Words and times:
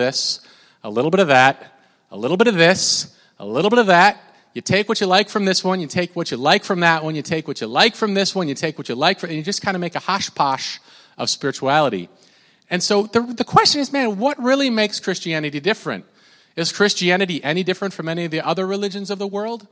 this, 0.00 0.40
a 0.82 0.90
little 0.90 1.10
bit 1.10 1.20
of 1.20 1.28
that, 1.28 1.78
a 2.10 2.16
little 2.16 2.36
bit 2.36 2.48
of 2.48 2.56
this, 2.56 3.16
a 3.38 3.46
little 3.46 3.70
bit 3.70 3.78
of 3.78 3.86
that. 3.86 4.20
You 4.54 4.62
take 4.62 4.88
what 4.88 5.00
you 5.00 5.06
like 5.06 5.28
from 5.28 5.44
this 5.44 5.62
one, 5.62 5.80
you 5.80 5.86
take 5.86 6.16
what 6.16 6.30
you 6.30 6.36
like 6.36 6.64
from 6.64 6.80
that 6.80 7.04
one, 7.04 7.14
you 7.14 7.22
take 7.22 7.46
what 7.46 7.60
you 7.60 7.68
like 7.68 7.94
from 7.94 8.14
this 8.14 8.34
one, 8.34 8.48
you 8.48 8.54
take 8.54 8.76
what 8.78 8.88
you 8.88 8.96
like 8.96 9.20
from, 9.20 9.30
and 9.30 9.36
you 9.36 9.44
just 9.44 9.62
kind 9.62 9.76
of 9.76 9.80
make 9.80 9.94
a 9.94 10.00
hosh 10.00 10.34
posh 10.34 10.80
of 11.16 11.30
spirituality. 11.30 12.08
And 12.68 12.82
so 12.82 13.04
the, 13.04 13.20
the 13.20 13.44
question 13.44 13.80
is, 13.80 13.92
man, 13.92 14.18
what 14.18 14.42
really 14.42 14.70
makes 14.70 14.98
Christianity 14.98 15.60
different? 15.60 16.04
Is 16.56 16.72
Christianity 16.72 17.42
any 17.44 17.62
different 17.62 17.94
from 17.94 18.08
any 18.08 18.24
of 18.24 18.30
the 18.30 18.40
other 18.40 18.66
religions 18.66 19.10
of 19.10 19.18
the 19.18 19.26
world? 19.26 19.68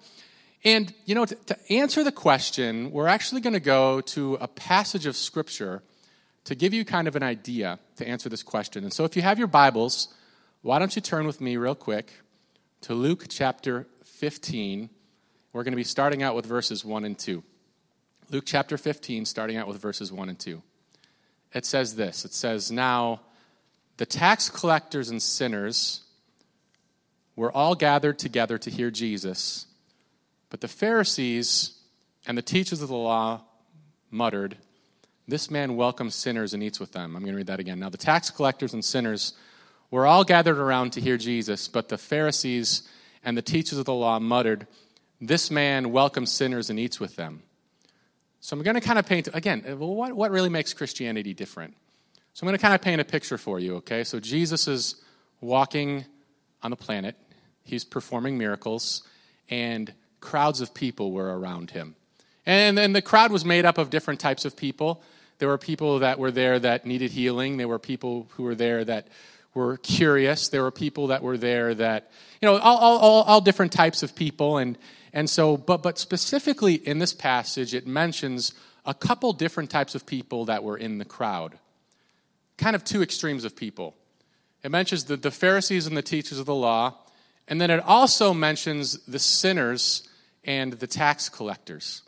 And, 0.65 0.93
you 1.07 1.15
know, 1.15 1.25
to, 1.25 1.35
to 1.35 1.73
answer 1.73 2.03
the 2.03 2.13
question, 2.13 2.91
we're 2.91 3.07
actually 3.07 3.41
going 3.41 3.55
to 3.55 3.61
go 3.61 4.01
to 4.01 4.35
a 4.41 4.49
passage 4.49 5.07
of 5.07 5.17
Scripture 5.17 5.83
to 6.45 6.55
give 6.55 6.73
you 6.73 6.85
kind 6.85 7.07
of 7.07 7.15
an 7.15 7.23
idea 7.23 7.79
to 7.97 8.09
answer 8.09 8.29
this 8.29 8.43
question. 8.43 8.85
And 8.85 8.93
so 8.93 9.05
if 9.05 9.17
you 9.17 9.23
have 9.23 9.39
your 9.39 9.49
Bibles, 9.49 10.09
why 10.63 10.79
don't 10.79 10.97
you 10.97 11.03
turn 11.03 11.27
with 11.27 11.41
me 11.41 11.57
real 11.57 11.77
quick 11.77 12.13
to 12.81 12.93
Luke 12.93 13.27
chapter 13.29 13.87
15. 14.05 14.91
We're 15.53 15.63
going 15.63 15.73
to 15.73 15.77
be 15.77 15.85
starting 15.85 16.23
out 16.23 16.35
with 16.35 16.47
verses 16.47 16.85
1 16.85 17.05
and 17.05 17.17
2. 17.17 17.45
Luke 18.31 18.45
chapter 18.45 18.77
15, 18.77 19.25
starting 19.25 19.57
out 19.57 19.69
with 19.69 19.81
verses 19.81 20.11
1 20.13 20.29
and 20.29 20.39
2. 20.39 20.61
It 21.55 21.65
says 21.65 21.95
this 21.95 22.25
It 22.25 22.35
says, 22.35 22.73
Now 22.73 23.21
the 23.99 24.07
tax 24.07 24.51
collectors 24.51 25.11
and 25.11 25.23
sinners 25.23 26.03
were 27.37 27.53
all 27.53 27.77
gathered 27.77 28.19
together 28.19 28.59
to 28.59 28.71
hear 28.71 28.91
Jesus, 28.91 29.67
but 30.51 30.61
the 30.61 30.69
Pharisees 30.69 31.79
and 32.27 32.37
the 32.37 32.43
teachers 32.43 32.83
of 32.83 32.89
the 32.89 32.97
law 32.97 33.43
muttered, 34.11 34.57
This 35.29 35.53
man 35.53 35.77
welcomes 35.77 36.17
sinners 36.17 36.53
and 36.53 36.65
eats 36.65 36.81
with 36.81 36.91
them. 36.91 37.15
I'm 37.15 37.23
going 37.23 37.33
to 37.33 37.39
read 37.39 37.47
that 37.47 37.61
again. 37.61 37.79
Now 37.79 37.91
the 37.91 37.97
tax 37.97 38.29
collectors 38.29 38.75
and 38.75 38.85
sinners 38.85 39.35
were 39.91 40.07
all 40.07 40.25
gathered 40.25 40.59
around 40.59 40.93
to 40.93 41.01
hear 41.01 41.17
Jesus, 41.17 41.69
but 41.69 41.89
the 41.89 41.99
Pharisees 41.99 42.83
and 43.25 43.37
the 43.37 43.43
teachers 43.43 43.79
of 43.79 43.85
the 43.85 43.95
law 43.95 44.19
muttered, 44.19 44.67
This 45.21 45.51
man 45.51 45.93
welcomes 45.93 46.31
sinners 46.31 46.71
and 46.71 46.79
eats 46.79 47.01
with 47.01 47.17
them. 47.17 47.43
So 48.41 48.57
I'm 48.57 48.63
going 48.63 48.75
to 48.75 48.81
kind 48.81 48.99
of 48.99 49.07
paint, 49.07 49.29
again, 49.35 49.65
uh, 49.69 49.77
what, 49.77 50.13
what 50.13 50.31
really 50.31 50.49
makes 50.49 50.73
Christianity 50.73 51.35
different? 51.35 51.75
So 52.35 52.45
I'm 52.45 52.49
going 52.49 52.59
to 52.59 52.63
kind 52.63 52.75
of 52.75 52.81
paint 52.81 53.01
a 53.01 53.05
picture 53.05 53.39
for 53.39 53.59
you, 53.59 53.77
okay? 53.77 54.05
So 54.05 54.21
Jesus 54.21 54.69
is 54.69 55.03
walking 55.41 56.05
on 56.63 56.71
the 56.71 56.77
planet, 56.77 57.17
he's 57.65 57.85
performing 57.85 58.39
miracles, 58.39 59.03
and 59.51 59.93
crowds 60.21 60.61
of 60.61 60.75
people 60.75 61.13
were 61.13 61.39
around 61.39 61.73
him. 61.73 61.97
And, 62.47 62.79
and 62.79 62.95
the 62.95 63.03
crowd 63.03 63.33
was 63.33 63.45
made 63.45 63.65
up 63.65 63.77
of 63.77 63.91
different 63.91 64.21
types 64.21 64.45
of 64.45 64.57
people. 64.57 65.03
There 65.39 65.49
were 65.49 65.59
people 65.59 65.99
that 66.01 66.19
were 66.19 66.31
there 66.31 66.59
that 66.59 66.87
needed 66.87 67.11
healing, 67.11 67.57
there 67.57 67.69
were 67.69 67.79
people 67.79 68.29
who 68.33 68.45
were 68.45 68.55
there 68.55 68.85
that 68.85 69.09
were 69.55 69.77
curious. 69.79 70.49
There 70.49 70.63
were 70.63 70.71
people 70.71 71.09
that 71.09 71.23
were 71.23 71.37
there 71.37 71.75
that, 71.75 72.11
you 72.41 72.49
know, 72.49 72.59
all, 72.59 72.79
all, 72.79 73.23
all, 73.23 73.41
different 73.41 73.73
types 73.73 74.03
of 74.03 74.15
people. 74.15 74.59
And, 74.59 74.79
and 75.13 75.29
so, 75.29 75.57
but, 75.57 75.83
but 75.83 75.99
specifically 75.99 76.75
in 76.75 76.99
this 76.99 77.13
passage, 77.13 77.75
it 77.75 77.87
mentions 77.87 78.53
a 78.85 78.95
couple 78.95 79.33
different 79.33 79.71
types 79.71 79.95
of 79.95 80.07
people 80.07 80.47
that 80.47 80.63
were 80.63 80.77
in 80.77 80.99
the 80.99 81.05
crowd. 81.05 81.59
Kind 82.57 82.77
of 82.77 82.85
two 82.85 83.03
extremes 83.03 83.45
of 83.45 83.57
people. 83.57 83.95
It 84.63 84.71
mentions 84.71 85.05
the, 85.05 85.17
the 85.17 85.31
Pharisees 85.31 85.87
and 85.87 85.97
the 85.97 86.03
teachers 86.03 86.39
of 86.39 86.47
the 86.47 86.55
law, 86.55 86.95
and 87.47 87.61
then 87.61 87.71
it 87.71 87.81
also 87.85 88.35
mentions 88.35 88.99
the 89.05 89.19
sinners 89.19 90.09
and 90.45 90.73
the 90.75 90.87
tax 90.87 91.29
collectors. 91.29 92.03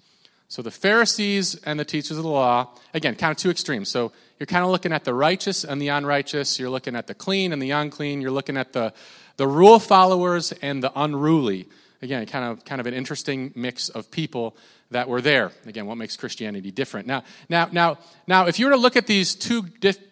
So 0.49 0.63
the 0.63 0.71
Pharisees 0.71 1.55
and 1.65 1.79
the 1.79 1.85
teachers 1.85 2.17
of 2.17 2.25
the 2.25 2.31
law, 2.31 2.71
again, 2.93 3.15
kind 3.15 3.31
of 3.31 3.37
two 3.37 3.51
extremes. 3.51 3.89
So 3.89 4.11
you're 4.41 4.47
kind 4.47 4.65
of 4.65 4.71
looking 4.71 4.95
at 4.95 5.05
the 5.05 5.13
righteous 5.13 5.65
and 5.65 5.81
the 5.81 5.89
unrighteous. 5.89 6.59
You're 6.59 6.71
looking 6.71 6.97
at 6.97 7.07
the 7.07 7.15
clean 7.15 7.53
and 7.53 7.61
the 7.61 7.73
unclean. 7.73 8.23
You're 8.23 8.31
looking 8.31 8.57
at 8.57 8.73
the, 8.73 8.95
the 9.37 9.47
rule 9.47 9.79
followers 9.79 10.53
and 10.63 10.83
the 10.83 10.91
unruly. 10.97 11.69
Again, 12.01 12.25
kind 12.25 12.47
of, 12.47 12.65
kind 12.65 12.81
of 12.81 12.87
an 12.87 12.95
interesting 12.95 13.53
mix 13.55 13.91
of 13.91 14.11
people 14.11 14.57
that 14.93 15.11
were 15.11 15.21
there. 15.21 15.53
Again, 15.67 15.85
what 15.85 15.99
makes 15.99 16.17
Christianity 16.17 16.71
different? 16.71 17.07
Now, 17.07 17.23
now, 17.51 17.69
now, 17.71 17.99
now 18.27 18.47
if 18.47 18.59
you 18.59 18.65
were 18.65 18.73
to 18.73 18.79
look 18.79 18.97
at 18.97 19.07
these 19.07 19.35
two, 19.35 19.65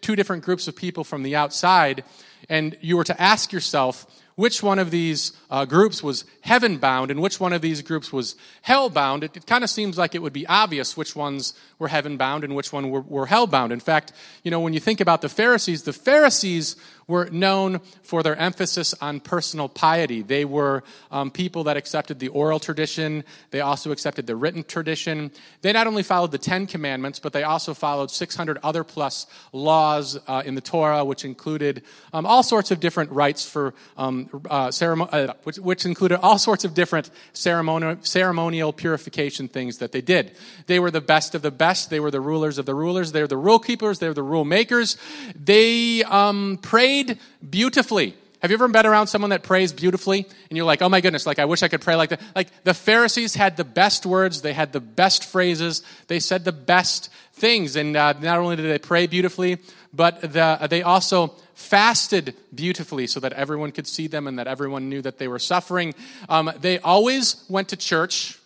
two 0.03 0.15
different 0.15 0.45
groups 0.45 0.69
of 0.69 0.77
people 0.77 1.05
from 1.05 1.23
the 1.23 1.35
outside, 1.35 2.05
and 2.51 2.77
you 2.83 2.99
were 2.99 3.05
to 3.05 3.21
ask 3.21 3.51
yourself, 3.51 4.07
which 4.35 4.63
one 4.63 4.79
of 4.79 4.91
these 4.91 5.33
uh, 5.51 5.65
groups 5.65 6.03
was 6.03 6.25
heaven 6.43 6.77
bound 6.77 7.11
and 7.11 7.21
which 7.21 7.41
one 7.41 7.53
of 7.53 7.63
these 7.63 7.81
groups 7.83 8.13
was 8.13 8.37
hell 8.63 8.91
bound, 8.91 9.25
it, 9.25 9.37
it 9.37 9.47
kind 9.47 9.65
of 9.65 9.71
seems 9.71 9.97
like 9.97 10.15
it 10.15 10.23
would 10.23 10.35
be 10.35 10.47
obvious 10.47 10.99
which 10.99 11.17
ones 11.17 11.55
were 11.79 11.89
heaven 11.89 12.17
bound 12.17 12.45
and 12.45 12.55
which 12.55 12.73
one 12.73 12.91
were, 12.91 13.03
were 13.03 13.27
hell 13.27 13.47
bound. 13.47 13.73
In 13.73 13.81
fact, 13.81 14.13
you 14.43 14.51
know, 14.51 14.61
when 14.61 14.73
you 14.73 14.81
think 14.81 15.01
about 15.01 15.23
the 15.23 15.29
Pharisees, 15.29 15.83
the 15.83 15.93
Pharisees 15.93 16.77
were 17.09 17.29
known 17.31 17.81
for 18.03 18.23
their 18.23 18.37
emphasis 18.37 18.95
on 19.01 19.19
personal 19.19 19.69
piety. 19.69 20.21
They 20.21 20.45
were 20.45 20.85
um, 21.11 21.31
people 21.31 21.65
that 21.65 21.77
accepted 21.77 22.19
the 22.19 22.29
oral 22.29 22.61
tradition, 22.61 23.25
they 23.51 23.61
also 23.61 23.91
accepted 23.91 24.27
the 24.27 24.37
written 24.37 24.63
tradition. 24.63 25.31
They 25.63 25.73
not 25.73 25.87
only 25.87 26.03
followed 26.03 26.33
the 26.33 26.39
Ten 26.39 26.67
Commandments, 26.67 27.19
but 27.19 27.33
they 27.33 27.45
also 27.45 27.73
followed 27.73 28.11
600 28.11 28.59
other 28.63 28.85
plus 28.85 29.27
laws 29.53 30.19
uh, 30.27 30.43
in 30.45 30.55
the 30.55 30.61
Torah, 30.61 31.03
which 31.05 31.25
included 31.25 31.83
um, 32.13 32.27
all 32.27 32.43
sorts 32.43 32.71
of 32.71 32.79
different 32.79 33.11
rites 33.11 33.49
for 33.49 33.73
um, 33.97 34.29
uh, 34.51 34.71
ceremony, 34.71 35.11
uh, 35.11 35.33
which, 35.45 35.59
which, 35.59 35.87
included 35.87 36.19
all 36.21 36.37
sorts 36.37 36.65
of 36.65 36.75
different 36.75 37.09
ceremonial, 37.33 37.97
ceremonial 38.03 38.73
purification 38.73 39.49
things 39.49 39.79
that 39.79 39.93
they 39.93 40.03
did. 40.03 40.33
They 40.67 40.79
were 40.79 40.91
the 40.91 41.01
best 41.01 41.35
of 41.35 41.41
the 41.41 41.51
best. 41.51 41.68
They 41.91 42.01
were 42.01 42.11
the 42.11 42.21
rulers 42.21 42.59
of 42.59 42.67
the 42.67 42.75
rulers. 42.75 43.13
They 43.13 43.21
were 43.21 43.29
the 43.29 43.37
rule 43.37 43.59
keepers. 43.59 43.99
They 43.99 44.09
were 44.09 44.15
the 44.15 44.23
rule 44.23 44.45
makers. 44.45 44.97
They 45.35 46.03
um, 46.05 46.59
prayed 46.61 46.89
prayed 46.89 47.19
beautifully. 47.49 48.15
Have 48.41 48.51
you 48.51 48.57
ever 48.57 48.69
been 48.69 48.87
around 48.87 49.09
someone 49.09 49.31
that 49.31 49.43
prays 49.43 49.73
beautifully 49.73 50.27
and 50.49 50.57
you're 50.57 50.65
like, 50.65 50.81
oh 50.81 50.89
my 50.89 51.01
goodness, 51.01 51.27
like 51.27 51.41
I 51.41 51.45
wish 51.45 51.65
I 51.65 51.69
could 51.69 51.81
pray 51.81 51.97
like 51.97 52.11
that? 52.11 52.21
Like 52.37 52.49
the 52.63 52.73
Pharisees 52.73 53.35
had 53.35 53.57
the 53.57 53.65
best 53.65 54.07
words, 54.07 54.43
they 54.43 54.53
had 54.53 54.73
the 54.73 54.81
best 54.81 55.25
phrases, 55.25 55.83
they 56.07 56.21
said 56.21 56.45
the 56.45 56.53
best 56.53 57.11
things. 57.33 57.75
And 57.75 57.97
uh, 57.97 58.13
not 58.21 58.39
only 58.39 58.55
did 58.55 58.71
they 58.71 58.79
pray 58.79 59.09
beautifully, 59.09 59.59
but 59.93 60.21
the, 60.21 60.69
they 60.71 60.83
also 60.83 61.35
fasted 61.55 62.37
beautifully 62.55 63.09
so 63.09 63.19
that 63.19 63.33
everyone 63.33 63.73
could 63.73 63.89
see 63.89 64.07
them 64.07 64.29
and 64.29 64.39
that 64.39 64.47
everyone 64.47 64.89
knew 64.89 65.03
that 65.03 65.19
they 65.19 65.27
were 65.27 65.41
suffering. 65.41 65.95
Um, 66.29 66.53
they 66.61 66.79
always 66.79 67.45
went 67.49 67.69
to 67.71 67.77
church. 67.77 68.39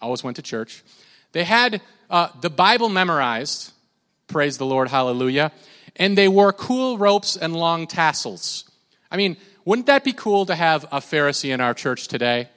Always 0.00 0.22
went 0.22 0.36
to 0.36 0.42
church. 0.42 0.84
They 1.32 1.44
had 1.44 1.80
uh, 2.10 2.28
the 2.40 2.50
Bible 2.50 2.88
memorized. 2.88 3.72
Praise 4.26 4.58
the 4.58 4.66
Lord, 4.66 4.88
hallelujah 4.88 5.52
and 5.98 6.16
they 6.16 6.28
wore 6.28 6.52
cool 6.52 6.96
ropes 6.96 7.36
and 7.36 7.54
long 7.54 7.86
tassels. 7.86 8.64
I 9.10 9.16
mean, 9.16 9.36
wouldn't 9.64 9.86
that 9.86 10.04
be 10.04 10.12
cool 10.12 10.46
to 10.46 10.54
have 10.54 10.84
a 10.84 10.98
Pharisee 10.98 11.52
in 11.52 11.60
our 11.60 11.74
church 11.74 12.08
today? 12.08 12.48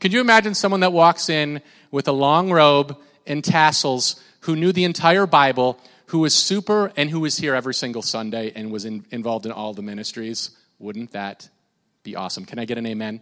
Could 0.00 0.12
you 0.12 0.20
imagine 0.20 0.54
someone 0.54 0.80
that 0.80 0.92
walks 0.92 1.28
in 1.28 1.62
with 1.90 2.08
a 2.08 2.12
long 2.12 2.50
robe 2.50 2.98
and 3.26 3.44
tassels 3.44 4.20
who 4.40 4.56
knew 4.56 4.72
the 4.72 4.84
entire 4.84 5.26
Bible, 5.26 5.78
who 6.06 6.20
was 6.20 6.34
super, 6.34 6.92
and 6.96 7.10
who 7.10 7.20
was 7.20 7.36
here 7.36 7.54
every 7.54 7.74
single 7.74 8.02
Sunday 8.02 8.52
and 8.54 8.70
was 8.70 8.84
in, 8.84 9.04
involved 9.10 9.46
in 9.46 9.52
all 9.52 9.74
the 9.74 9.82
ministries? 9.82 10.50
Wouldn't 10.78 11.12
that 11.12 11.48
be 12.02 12.16
awesome? 12.16 12.44
Can 12.44 12.58
I 12.58 12.64
get 12.64 12.78
an 12.78 12.86
amen? 12.86 13.20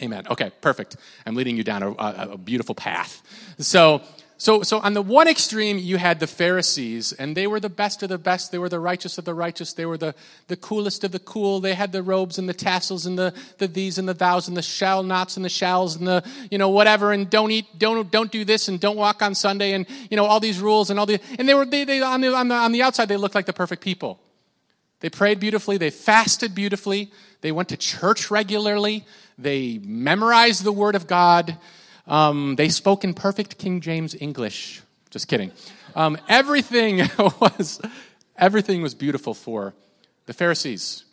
Amen. 0.00 0.26
Okay, 0.28 0.50
perfect. 0.60 0.96
I'm 1.26 1.34
leading 1.34 1.56
you 1.56 1.64
down 1.64 1.82
a, 1.82 1.90
a, 1.90 2.28
a 2.32 2.38
beautiful 2.38 2.74
path. 2.74 3.22
So, 3.58 4.00
so, 4.38 4.62
so 4.62 4.80
on 4.80 4.94
the 4.94 5.02
one 5.02 5.28
extreme, 5.28 5.78
you 5.78 5.98
had 5.98 6.18
the 6.18 6.26
Pharisees, 6.26 7.12
and 7.12 7.36
they 7.36 7.46
were 7.46 7.60
the 7.60 7.68
best 7.68 8.02
of 8.02 8.08
the 8.08 8.18
best. 8.18 8.50
They 8.50 8.58
were 8.58 8.70
the 8.70 8.80
righteous 8.80 9.18
of 9.18 9.24
the 9.24 9.34
righteous. 9.34 9.74
They 9.74 9.86
were 9.86 9.98
the, 9.98 10.14
the 10.48 10.56
coolest 10.56 11.04
of 11.04 11.12
the 11.12 11.18
cool. 11.20 11.60
They 11.60 11.74
had 11.74 11.92
the 11.92 12.02
robes 12.02 12.38
and 12.38 12.48
the 12.48 12.54
tassels 12.54 13.06
and 13.06 13.18
the, 13.18 13.34
the 13.58 13.68
these 13.68 13.98
and 13.98 14.08
the 14.08 14.14
thous 14.14 14.48
and 14.48 14.56
the 14.56 14.62
shall 14.62 15.02
nots 15.02 15.36
and 15.36 15.44
the 15.44 15.50
shalls 15.50 15.94
and 15.94 16.08
the, 16.08 16.24
you 16.50 16.58
know, 16.58 16.70
whatever, 16.70 17.12
and 17.12 17.30
don't 17.30 17.50
eat, 17.50 17.66
don't, 17.78 18.10
don't 18.10 18.32
do 18.32 18.44
this 18.44 18.66
and 18.66 18.80
don't 18.80 18.96
walk 18.96 19.22
on 19.22 19.34
Sunday 19.34 19.74
and, 19.74 19.86
you 20.10 20.16
know, 20.16 20.24
all 20.24 20.40
these 20.40 20.58
rules 20.58 20.90
and 20.90 20.98
all 20.98 21.06
the, 21.06 21.20
and 21.38 21.48
they 21.48 21.54
were, 21.54 21.66
they, 21.66 21.84
they 21.84 22.00
on, 22.00 22.20
the, 22.22 22.34
on, 22.34 22.48
the, 22.48 22.54
on 22.54 22.72
the 22.72 22.82
outside, 22.82 23.08
they 23.08 23.16
looked 23.18 23.34
like 23.36 23.46
the 23.46 23.52
perfect 23.52 23.82
people. 23.82 24.18
They 25.00 25.10
prayed 25.10 25.40
beautifully. 25.40 25.78
They 25.78 25.90
fasted 25.90 26.54
beautifully. 26.54 27.10
They 27.42 27.52
went 27.52 27.68
to 27.70 27.76
church 27.76 28.30
regularly. 28.30 29.04
They 29.42 29.78
memorized 29.78 30.64
the 30.64 30.72
Word 30.72 30.94
of 30.94 31.06
God. 31.06 31.58
Um, 32.06 32.56
they 32.56 32.68
spoke 32.68 33.04
in 33.04 33.14
perfect 33.14 33.58
King 33.58 33.80
James 33.80 34.14
English. 34.18 34.82
Just 35.10 35.28
kidding. 35.28 35.52
Um, 35.94 36.16
everything 36.28 36.98
was 37.18 37.80
everything 38.36 38.82
was 38.82 38.94
beautiful 38.94 39.34
for 39.34 39.74
the 40.26 40.32
Pharisees. 40.32 41.04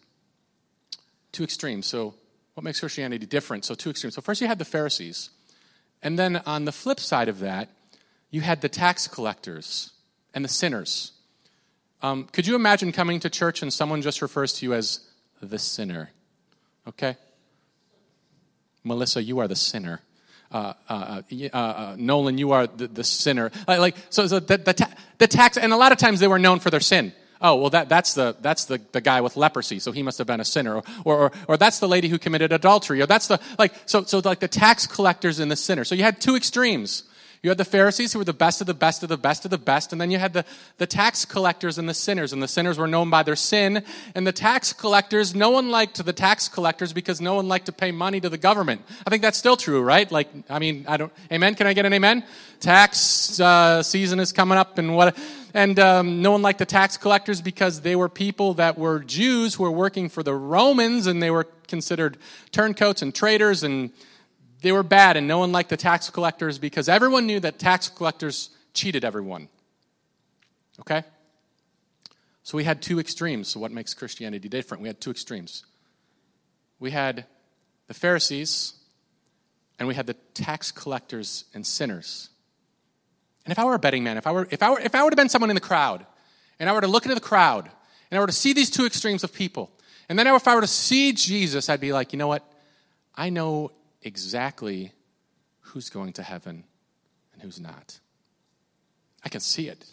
Two 1.32 1.44
extremes. 1.44 1.86
So, 1.86 2.16
what 2.54 2.64
makes 2.64 2.80
Christianity 2.80 3.26
different? 3.26 3.66
So, 3.66 3.76
two 3.76 3.90
extremes. 3.90 4.16
So, 4.16 4.22
first 4.22 4.42
you 4.42 4.48
had 4.48 4.60
the 4.60 4.66
Pharisees, 4.66 5.30
and 6.02 6.18
then 6.18 6.38
on 6.46 6.66
the 6.66 6.72
flip 6.72 7.00
side 7.00 7.28
of 7.28 7.40
that, 7.40 7.70
you 8.32 8.42
had 8.42 8.62
the 8.62 8.70
tax 8.70 9.08
collectors 9.08 9.92
and 10.34 10.46
the 10.46 10.50
sinners. 10.50 11.12
Um, 12.02 12.26
could 12.32 12.48
you 12.48 12.56
imagine 12.56 12.92
coming 12.92 13.20
to 13.22 13.30
church 13.30 13.62
and 13.62 13.74
someone 13.74 14.02
just 14.02 14.22
refers 14.22 14.54
to 14.54 14.66
you 14.66 14.74
as 14.74 15.02
the 15.42 15.60
sinner? 15.60 16.12
Okay? 16.88 17.18
Melissa, 18.84 19.22
you 19.22 19.40
are 19.40 19.48
the 19.48 19.56
sinner 19.56 20.02
uh, 20.52 20.74
uh, 20.88 21.22
uh, 21.32 21.56
uh, 21.56 21.96
Nolan, 21.98 22.38
you 22.38 22.52
are 22.52 22.68
the, 22.68 22.88
the 22.88 23.04
sinner. 23.04 23.52
Like, 23.68 23.80
like 23.80 23.96
so, 24.10 24.28
so 24.28 24.40
the, 24.40 24.58
the, 24.58 24.74
ta- 24.74 24.94
the 25.18 25.28
tax, 25.28 25.58
and 25.58 25.72
a 25.74 25.78
lot 25.78 25.92
of 25.92 25.98
times 25.98 26.20
they 26.20 26.28
were 26.28 26.40
known 26.40 26.60
for 26.60 26.70
their 26.70 26.80
sin. 26.80 27.14
oh, 27.42 27.56
well, 27.56 27.70
that, 27.70 27.88
that's, 27.88 28.16
the, 28.16 28.36
that's 28.42 28.66
the, 28.66 28.82
the 28.92 29.02
guy 29.02 29.22
with 29.22 29.38
leprosy, 29.38 29.80
so 29.80 29.92
he 29.92 30.04
must 30.04 30.18
have 30.18 30.28
been 30.28 30.40
a 30.40 30.46
sinner. 30.46 30.78
Or, 30.78 30.84
or, 31.06 31.32
or 31.48 31.58
that's 31.58 31.80
the 31.80 31.88
lady 31.88 32.08
who 32.08 32.18
committed 32.18 32.52
adultery. 32.52 33.02
Or 33.02 33.06
that's 33.06 33.28
the, 33.28 33.40
like, 33.58 33.74
so, 33.86 34.04
so 34.04 34.22
like 34.26 34.40
the 34.40 34.48
tax 34.48 34.88
collectors 34.88 35.40
and 35.40 35.52
the 35.52 35.56
sinner. 35.56 35.84
So 35.84 35.96
you 35.96 36.04
had 36.04 36.20
two 36.20 36.36
extremes. 36.36 37.04
You 37.42 37.50
had 37.50 37.58
the 37.58 37.66
Pharisees 37.66 38.12
who 38.12 38.20
were 38.20 38.26
the 38.26 38.34
best 38.34 38.60
of 38.60 38.68
the 38.68 38.74
best 38.74 39.02
of 39.02 39.08
the 39.08 39.18
best 39.18 39.46
of 39.46 39.52
the 39.52 39.58
best, 39.58 39.94
and 39.94 40.02
then 40.02 40.12
you 40.12 40.18
had 40.18 40.34
the, 40.34 40.44
the 40.78 40.86
tax 40.86 41.24
collectors 41.24 41.78
and 41.78 41.88
the 41.88 41.94
sinners, 41.94 42.34
and 42.34 42.44
the 42.44 42.50
sinners 42.50 42.78
were 42.78 42.88
known 42.88 43.10
by 43.10 43.24
their 43.24 43.38
sin, 43.38 43.82
and 44.14 44.28
the 44.28 44.34
tax 44.34 44.74
collectors, 44.74 45.34
no 45.34 45.50
one 45.50 45.72
liked 45.72 46.04
the 46.04 46.12
tax 46.12 46.50
collectors 46.50 46.92
because 46.92 47.22
no 47.22 47.36
one 47.36 47.48
liked 47.48 47.68
to 47.68 47.72
pay 47.72 47.92
money 47.92 48.20
to 48.20 48.28
the 48.28 48.38
government. 48.38 48.82
I 49.08 49.10
think 49.10 49.22
that's 49.22 49.38
still 49.38 49.56
true, 49.56 49.82
right? 49.82 50.12
Like, 50.12 50.28
I 50.50 50.60
mean, 50.60 50.84
I 50.86 50.98
don't, 50.98 51.14
amen? 51.32 51.56
Can 51.56 51.66
I 51.66 51.72
get 51.72 51.86
an 51.86 51.94
amen? 51.94 52.26
Tax 52.60 53.40
uh, 53.40 53.84
season 53.84 54.20
is 54.20 54.34
coming 54.34 54.58
up, 54.58 54.78
and 54.78 54.94
what, 54.94 55.18
and 55.54 55.80
um, 55.80 56.22
no 56.22 56.32
one 56.32 56.42
liked 56.42 56.60
the 56.60 56.66
tax 56.66 56.98
collectors 56.98 57.42
because 57.42 57.80
they 57.82 57.96
were 57.96 58.10
people 58.10 58.56
that 58.56 58.78
were 58.78 59.00
Jews 59.00 59.54
who 59.54 59.64
were 59.64 59.72
working 59.72 60.10
for 60.10 60.24
the 60.24 60.34
Romans, 60.34 61.08
and 61.08 61.24
they 61.24 61.32
were 61.32 61.48
considered 61.70 62.18
turncoats 62.52 63.02
and 63.02 63.16
traitors, 63.16 63.64
and 63.64 63.92
they 64.62 64.72
were 64.72 64.84
bad, 64.84 65.18
and 65.18 65.28
no 65.28 65.40
one 65.40 65.52
liked 65.52 65.70
the 65.70 65.78
tax 65.78 66.10
collectors 66.10 66.60
because 66.60 66.90
everyone 66.90 67.26
knew 67.26 67.40
that 67.40 67.60
tax 67.60 67.88
collectors 67.88 68.50
cheated 68.74 69.06
everyone. 69.06 69.48
Okay? 70.82 71.04
So 72.44 72.58
we 72.58 72.64
had 72.64 72.82
two 72.82 73.00
extremes. 73.00 73.48
So, 73.50 73.60
what 73.60 73.72
makes 73.72 73.94
Christianity 73.94 74.50
different? 74.50 74.82
We 74.82 74.90
had 74.90 75.00
two 75.00 75.12
extremes. 75.12 75.66
We 76.80 76.92
had 76.92 77.26
the 77.88 77.94
Pharisees, 77.94 78.74
and 79.78 79.88
we 79.88 79.96
had 79.96 80.08
the 80.08 80.16
tax 80.34 80.72
collectors 80.72 81.46
and 81.54 81.66
sinners. 81.66 82.30
And 83.46 83.52
if 83.52 83.60
I 83.60 83.66
were 83.66 83.76
a 83.76 83.80
betting 83.80 84.04
man, 84.04 84.18
if 84.18 84.28
I, 84.28 84.32
were, 84.32 84.48
if, 84.52 84.62
I 84.62 84.72
were, 84.72 84.80
if 84.80 84.94
I 84.96 85.04
would 85.04 85.14
have 85.14 85.18
been 85.18 85.30
someone 85.30 85.50
in 85.50 85.56
the 85.56 85.62
crowd, 85.62 86.06
and 86.60 86.70
I 86.70 86.74
were 86.74 86.82
to 86.82 86.88
look 86.88 87.06
into 87.06 87.16
the 87.16 87.22
crowd, 87.22 87.70
and 88.12 88.18
I 88.18 88.22
were 88.22 88.28
to 88.28 88.34
see 88.34 88.54
these 88.54 88.70
two 88.70 88.86
extremes 88.86 89.24
of 89.24 89.34
people, 89.34 89.72
and 90.10 90.18
then 90.18 90.28
if 90.28 90.48
I 90.48 90.56
were 90.56 90.62
to 90.62 90.68
see 90.68 91.14
Jesus, 91.14 91.70
I'd 91.70 91.80
be 91.80 91.94
like, 91.94 92.14
you 92.14 92.20
know 92.20 92.28
what? 92.28 92.44
I 93.16 93.30
know 93.30 93.72
exactly 94.02 94.94
who's 95.62 95.90
going 95.90 96.14
to 96.14 96.24
heaven 96.24 96.64
and 97.34 97.42
who's 97.42 97.60
not. 97.60 98.00
I 99.24 99.30
can 99.30 99.42
see 99.42 99.68
it. 99.68 99.86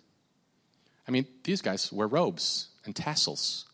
I 1.07 1.11
mean, 1.11 1.27
these 1.45 1.63
guys 1.63 1.93
wear 1.93 2.07
robes 2.07 2.69
and 2.85 2.95
tassels. 2.95 3.67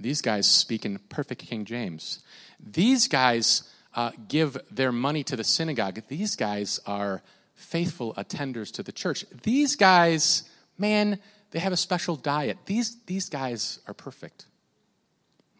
These 0.00 0.22
guys 0.22 0.48
speak 0.48 0.84
in 0.84 0.98
perfect 1.08 1.46
King 1.46 1.64
James. 1.64 2.20
These 2.58 3.08
guys 3.08 3.68
uh, 3.94 4.10
give 4.28 4.56
their 4.70 4.92
money 4.92 5.22
to 5.24 5.36
the 5.36 5.44
synagogue. 5.44 6.02
These 6.08 6.34
guys 6.36 6.80
are 6.86 7.22
faithful 7.54 8.14
attenders 8.14 8.72
to 8.72 8.82
the 8.82 8.92
church. 8.92 9.24
These 9.42 9.76
guys, 9.76 10.44
man, 10.78 11.18
they 11.50 11.58
have 11.58 11.72
a 11.72 11.76
special 11.76 12.16
diet. 12.16 12.58
These, 12.66 12.96
these 13.06 13.28
guys 13.28 13.78
are 13.86 13.94
perfect. 13.94 14.46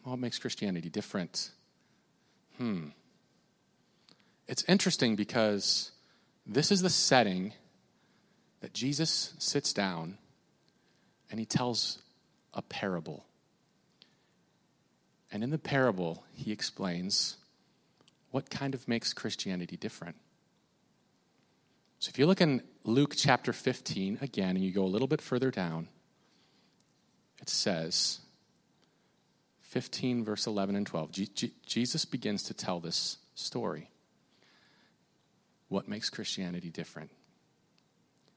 What 0.03 0.19
makes 0.19 0.39
Christianity 0.39 0.89
different? 0.89 1.51
Hmm. 2.57 2.87
It's 4.47 4.63
interesting 4.67 5.15
because 5.15 5.91
this 6.45 6.71
is 6.71 6.81
the 6.81 6.89
setting 6.89 7.53
that 8.59 8.73
Jesus 8.73 9.33
sits 9.39 9.73
down 9.73 10.17
and 11.31 11.39
he 11.39 11.45
tells 11.45 11.99
a 12.53 12.61
parable. 12.61 13.25
And 15.31 15.43
in 15.43 15.49
the 15.49 15.57
parable, 15.57 16.23
he 16.33 16.51
explains 16.51 17.37
what 18.31 18.49
kind 18.49 18.73
of 18.75 18.87
makes 18.87 19.13
Christianity 19.13 19.77
different. 19.77 20.15
So 21.99 22.09
if 22.09 22.19
you 22.19 22.25
look 22.25 22.41
in 22.41 22.61
Luke 22.83 23.13
chapter 23.15 23.53
15 23.53 24.19
again, 24.21 24.57
and 24.57 24.63
you 24.63 24.71
go 24.71 24.83
a 24.83 24.85
little 24.85 25.07
bit 25.07 25.21
further 25.21 25.51
down, 25.51 25.87
it 27.41 27.49
says, 27.49 28.19
15, 29.61 30.23
verse 30.23 30.45
11 30.45 30.75
and 30.75 30.85
12, 30.85 31.11
Jesus 31.65 32.05
begins 32.05 32.43
to 32.43 32.53
tell 32.53 32.79
this 32.79 33.17
story 33.35 33.89
what 35.73 35.87
makes 35.87 36.09
Christianity 36.09 36.69
different. 36.69 37.09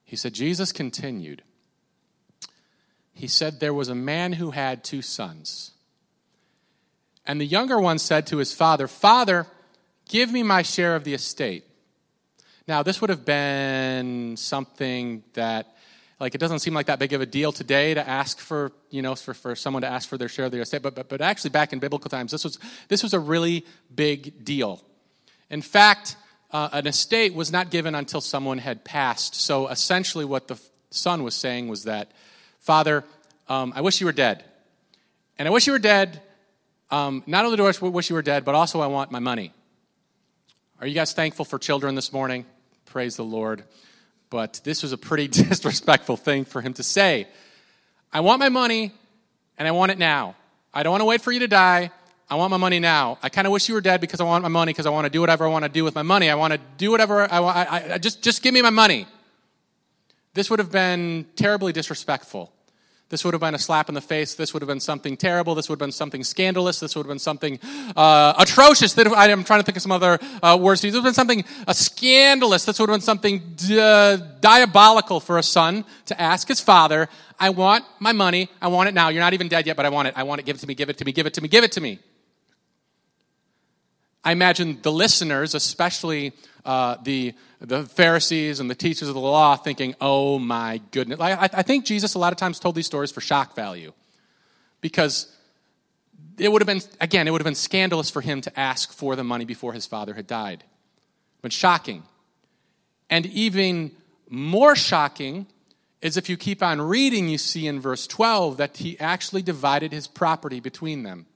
He 0.04 0.16
said, 0.16 0.32
Jesus 0.32 0.72
continued. 0.72 1.42
He 3.12 3.28
said, 3.28 3.60
There 3.60 3.74
was 3.74 3.88
a 3.88 3.94
man 3.94 4.32
who 4.32 4.50
had 4.50 4.82
two 4.82 5.02
sons. 5.02 5.72
And 7.26 7.40
the 7.40 7.46
younger 7.46 7.78
one 7.78 7.98
said 7.98 8.26
to 8.28 8.38
his 8.38 8.54
father, 8.54 8.88
Father, 8.88 9.46
give 10.08 10.32
me 10.32 10.42
my 10.42 10.62
share 10.62 10.96
of 10.96 11.04
the 11.04 11.14
estate. 11.14 11.64
Now, 12.68 12.82
this 12.82 13.00
would 13.00 13.10
have 13.10 13.24
been 13.24 14.36
something 14.36 15.22
that, 15.34 15.76
like, 16.18 16.34
it 16.34 16.38
doesn't 16.38 16.60
seem 16.60 16.74
like 16.74 16.86
that 16.86 16.98
big 16.98 17.12
of 17.12 17.20
a 17.20 17.26
deal 17.26 17.52
today 17.52 17.94
to 17.94 18.08
ask 18.08 18.38
for, 18.38 18.72
you 18.90 19.02
know, 19.02 19.14
for, 19.14 19.34
for 19.34 19.54
someone 19.54 19.82
to 19.82 19.88
ask 19.88 20.08
for 20.08 20.18
their 20.18 20.28
share 20.28 20.46
of 20.46 20.52
the 20.52 20.60
estate. 20.60 20.82
But, 20.82 20.94
but, 20.94 21.08
but 21.08 21.20
actually, 21.20 21.50
back 21.50 21.72
in 21.72 21.80
biblical 21.80 22.08
times, 22.08 22.32
this 22.32 22.44
was, 22.44 22.58
this 22.88 23.02
was 23.02 23.12
a 23.12 23.20
really 23.20 23.64
big 23.94 24.44
deal. 24.44 24.82
In 25.50 25.62
fact, 25.62 26.16
uh, 26.56 26.70
an 26.72 26.86
estate 26.86 27.34
was 27.34 27.52
not 27.52 27.68
given 27.70 27.94
until 27.94 28.22
someone 28.22 28.56
had 28.56 28.82
passed. 28.82 29.34
So 29.34 29.68
essentially, 29.68 30.24
what 30.24 30.48
the 30.48 30.58
son 30.88 31.22
was 31.22 31.34
saying 31.34 31.68
was 31.68 31.84
that, 31.84 32.10
Father, 32.60 33.04
um, 33.46 33.74
I 33.76 33.82
wish 33.82 34.00
you 34.00 34.06
were 34.06 34.12
dead. 34.12 34.42
And 35.38 35.46
I 35.46 35.50
wish 35.50 35.66
you 35.66 35.74
were 35.74 35.78
dead. 35.78 36.22
Um, 36.90 37.22
not 37.26 37.44
only 37.44 37.58
do 37.58 37.66
I 37.66 37.88
wish 37.88 38.08
you 38.08 38.16
were 38.16 38.22
dead, 38.22 38.46
but 38.46 38.54
also 38.54 38.80
I 38.80 38.86
want 38.86 39.10
my 39.10 39.18
money. 39.18 39.52
Are 40.80 40.86
you 40.86 40.94
guys 40.94 41.12
thankful 41.12 41.44
for 41.44 41.58
children 41.58 41.94
this 41.94 42.10
morning? 42.10 42.46
Praise 42.86 43.16
the 43.16 43.24
Lord. 43.24 43.62
But 44.30 44.62
this 44.64 44.82
was 44.82 44.92
a 44.92 44.98
pretty 44.98 45.28
disrespectful 45.48 46.16
thing 46.16 46.46
for 46.46 46.62
him 46.62 46.72
to 46.74 46.82
say. 46.82 47.28
I 48.10 48.20
want 48.20 48.40
my 48.40 48.48
money, 48.48 48.92
and 49.58 49.68
I 49.68 49.72
want 49.72 49.92
it 49.92 49.98
now. 49.98 50.36
I 50.72 50.84
don't 50.84 50.92
want 50.92 51.02
to 51.02 51.06
wait 51.06 51.20
for 51.20 51.32
you 51.32 51.40
to 51.40 51.48
die. 51.48 51.90
I 52.28 52.34
want 52.34 52.50
my 52.50 52.56
money 52.56 52.80
now. 52.80 53.18
I 53.22 53.28
kind 53.28 53.46
of 53.46 53.52
wish 53.52 53.68
you 53.68 53.74
were 53.74 53.80
dead 53.80 54.00
because 54.00 54.20
I 54.20 54.24
want 54.24 54.42
my 54.42 54.48
money 54.48 54.70
because 54.70 54.86
I 54.86 54.90
want 54.90 55.04
to 55.04 55.10
do 55.10 55.20
whatever 55.20 55.46
I 55.46 55.48
want 55.48 55.64
to 55.64 55.68
do 55.68 55.84
with 55.84 55.94
my 55.94 56.02
money. 56.02 56.28
I 56.28 56.34
want 56.34 56.52
to 56.54 56.60
do 56.76 56.90
whatever 56.90 57.30
I 57.30 57.38
want. 57.40 57.56
I, 57.56 57.94
I, 57.94 57.98
just, 57.98 58.22
just 58.22 58.42
give 58.42 58.52
me 58.52 58.62
my 58.62 58.70
money. 58.70 59.06
This 60.34 60.50
would 60.50 60.58
have 60.58 60.72
been 60.72 61.26
terribly 61.36 61.72
disrespectful. 61.72 62.52
This 63.08 63.24
would 63.24 63.34
have 63.34 63.40
been 63.40 63.54
a 63.54 63.58
slap 63.58 63.88
in 63.88 63.94
the 63.94 64.00
face. 64.00 64.34
This 64.34 64.52
would 64.52 64.62
have 64.62 64.66
been 64.66 64.80
something 64.80 65.16
terrible. 65.16 65.54
This 65.54 65.68
would 65.68 65.74
have 65.76 65.86
been 65.86 65.92
something 65.92 66.24
scandalous. 66.24 66.80
This 66.80 66.96
would 66.96 67.06
have 67.06 67.08
been 67.08 67.20
something 67.20 67.60
uh, 67.94 68.34
atrocious. 68.36 68.94
That 68.94 69.06
I'm 69.06 69.44
trying 69.44 69.60
to 69.60 69.64
think 69.64 69.76
of 69.76 69.82
some 69.82 69.92
other 69.92 70.18
uh, 70.42 70.58
words. 70.60 70.82
This 70.82 70.92
would 70.92 70.96
have 70.96 71.04
been 71.04 71.14
something 71.14 71.44
uh, 71.68 71.72
scandalous. 71.72 72.64
This 72.64 72.80
would 72.80 72.88
have 72.88 72.94
been 72.94 73.02
something 73.02 73.40
uh, 73.70 74.16
diabolical 74.40 75.20
for 75.20 75.38
a 75.38 75.42
son 75.44 75.84
to 76.06 76.20
ask 76.20 76.48
his 76.48 76.60
father, 76.60 77.08
I 77.38 77.50
want 77.50 77.84
my 78.00 78.12
money. 78.12 78.48
I 78.60 78.66
want 78.66 78.88
it 78.88 78.94
now. 78.94 79.10
You're 79.10 79.22
not 79.22 79.34
even 79.34 79.46
dead 79.46 79.68
yet, 79.68 79.76
but 79.76 79.86
I 79.86 79.90
want 79.90 80.08
it. 80.08 80.14
I 80.16 80.24
want 80.24 80.40
it. 80.40 80.44
Give 80.44 80.56
it 80.56 80.60
to 80.60 80.66
me. 80.66 80.74
Give 80.74 80.90
it 80.90 80.98
to 80.98 81.04
me. 81.04 81.12
Give 81.12 81.26
it 81.26 81.34
to 81.34 81.40
me. 81.40 81.48
Give 81.48 81.62
it 81.62 81.72
to 81.72 81.80
me. 81.80 82.00
I 84.26 84.32
imagine 84.32 84.80
the 84.82 84.90
listeners, 84.90 85.54
especially 85.54 86.32
uh, 86.64 86.96
the, 87.04 87.32
the 87.60 87.84
Pharisees 87.84 88.58
and 88.58 88.68
the 88.68 88.74
teachers 88.74 89.06
of 89.06 89.14
the 89.14 89.20
law, 89.20 89.54
thinking, 89.54 89.94
oh 90.00 90.40
my 90.40 90.80
goodness. 90.90 91.20
I, 91.20 91.48
I 91.52 91.62
think 91.62 91.84
Jesus 91.84 92.14
a 92.14 92.18
lot 92.18 92.32
of 92.32 92.36
times 92.36 92.58
told 92.58 92.74
these 92.74 92.86
stories 92.86 93.12
for 93.12 93.20
shock 93.20 93.54
value 93.54 93.92
because 94.80 95.32
it 96.38 96.50
would 96.50 96.60
have 96.60 96.66
been, 96.66 96.82
again, 97.00 97.28
it 97.28 97.30
would 97.30 97.40
have 97.40 97.46
been 97.46 97.54
scandalous 97.54 98.10
for 98.10 98.20
him 98.20 98.40
to 98.40 98.58
ask 98.58 98.92
for 98.92 99.14
the 99.14 99.22
money 99.22 99.44
before 99.44 99.72
his 99.72 99.86
father 99.86 100.14
had 100.14 100.26
died. 100.26 100.64
But 101.40 101.52
shocking. 101.52 102.02
And 103.08 103.26
even 103.26 103.92
more 104.28 104.74
shocking 104.74 105.46
is 106.02 106.16
if 106.16 106.28
you 106.28 106.36
keep 106.36 106.64
on 106.64 106.82
reading, 106.82 107.28
you 107.28 107.38
see 107.38 107.68
in 107.68 107.78
verse 107.78 108.08
12 108.08 108.56
that 108.56 108.78
he 108.78 108.98
actually 108.98 109.42
divided 109.42 109.92
his 109.92 110.08
property 110.08 110.58
between 110.58 111.04
them. 111.04 111.26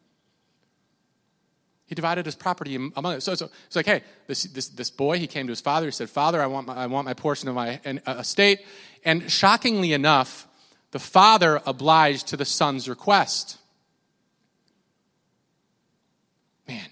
He 1.90 1.96
divided 1.96 2.24
his 2.24 2.36
property 2.36 2.76
among 2.76 2.92
them. 2.94 3.20
So, 3.20 3.34
so 3.34 3.50
it's 3.66 3.74
like, 3.74 3.84
hey, 3.84 4.04
this, 4.28 4.44
this, 4.44 4.68
this 4.68 4.90
boy, 4.90 5.18
he 5.18 5.26
came 5.26 5.48
to 5.48 5.50
his 5.50 5.60
father. 5.60 5.86
He 5.86 5.90
said, 5.90 6.08
Father, 6.08 6.40
I 6.40 6.46
want 6.46 6.68
my, 6.68 6.76
I 6.76 6.86
want 6.86 7.04
my 7.04 7.14
portion 7.14 7.48
of 7.48 7.56
my 7.56 7.80
uh, 7.84 8.12
estate. 8.20 8.60
And 9.04 9.28
shockingly 9.28 9.92
enough, 9.92 10.46
the 10.92 11.00
father 11.00 11.60
obliged 11.66 12.28
to 12.28 12.36
the 12.36 12.44
son's 12.44 12.88
request. 12.88 13.58
Man. 16.68 16.90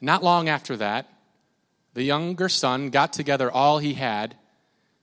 Not 0.00 0.24
long 0.24 0.48
after 0.48 0.74
that, 0.78 1.12
the 1.92 2.02
younger 2.02 2.48
son 2.48 2.88
got 2.88 3.12
together 3.12 3.50
all 3.50 3.76
he 3.76 3.92
had. 3.92 4.36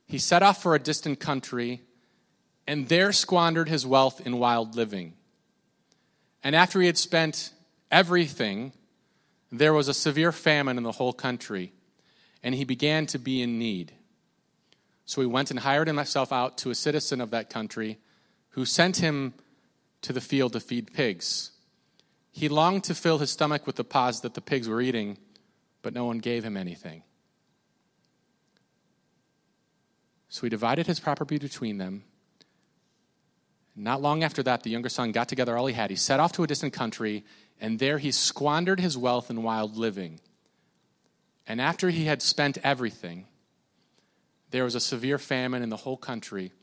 He 0.07 0.17
set 0.17 0.41
off 0.41 0.63
for 0.63 0.73
a 0.73 0.79
distant 0.79 1.19
country 1.19 1.83
and 2.65 2.89
there 2.89 3.13
squandered 3.13 3.69
his 3.69 3.85
wealth 3.85 4.25
in 4.25 4.39
wild 4.39 4.75
living. 4.75 5.13
And 6.43 6.55
after 6.55 6.81
he 6.81 6.87
had 6.87 6.97
spent 6.97 7.51
everything, 7.91 8.73
there 9.51 9.73
was 9.73 9.87
a 9.87 9.93
severe 9.93 10.31
famine 10.31 10.77
in 10.77 10.83
the 10.83 10.93
whole 10.93 11.13
country, 11.13 11.73
and 12.43 12.55
he 12.55 12.63
began 12.63 13.05
to 13.07 13.19
be 13.19 13.41
in 13.41 13.57
need. 13.57 13.93
So 15.05 15.21
he 15.21 15.27
went 15.27 15.51
and 15.51 15.61
hired 15.61 15.87
himself 15.87 16.33
out 16.33 16.57
to 16.59 16.69
a 16.69 16.75
citizen 16.75 17.21
of 17.21 17.31
that 17.31 17.49
country 17.49 17.97
who 18.49 18.65
sent 18.65 18.97
him 18.97 19.33
to 20.01 20.11
the 20.11 20.21
field 20.21 20.53
to 20.53 20.59
feed 20.59 20.93
pigs. 20.93 21.51
He 22.31 22.49
longed 22.49 22.83
to 22.85 22.95
fill 22.95 23.17
his 23.17 23.31
stomach 23.31 23.65
with 23.65 23.77
the 23.77 23.83
pods 23.83 24.21
that 24.21 24.33
the 24.33 24.41
pigs 24.41 24.67
were 24.67 24.81
eating, 24.81 25.17
but 25.81 25.93
no 25.93 26.05
one 26.05 26.19
gave 26.19 26.43
him 26.43 26.57
anything. 26.57 27.03
So 30.29 30.41
he 30.41 30.49
divided 30.49 30.87
his 30.87 30.99
property 30.99 31.37
between 31.37 31.77
them. 31.77 32.03
Not 33.79 34.01
long 34.01 34.23
after 34.23 34.41
that, 34.41 34.63
the 34.63 34.71
younger 34.71 34.89
son 34.89 35.11
got 35.11 35.29
together 35.29 35.55
all 35.55 35.67
he 35.67 35.75
had. 35.75 35.91
He 35.91 35.95
set 35.95 36.19
off 36.19 36.31
to 36.33 36.43
a 36.43 36.47
distant 36.47 36.73
country, 36.73 37.23
and 37.61 37.77
there 37.77 37.99
he 37.99 38.11
squandered 38.11 38.79
his 38.79 38.97
wealth 38.97 39.29
in 39.29 39.43
wild 39.43 39.77
living. 39.77 40.19
And 41.45 41.61
after 41.61 41.91
he 41.91 42.05
had 42.05 42.23
spent 42.23 42.57
everything, 42.63 43.27
there 44.49 44.63
was 44.63 44.73
a 44.73 44.79
severe 44.79 45.19
famine 45.19 45.61
in 45.61 45.69
the 45.69 45.77
whole 45.77 45.95
country, 45.95 46.53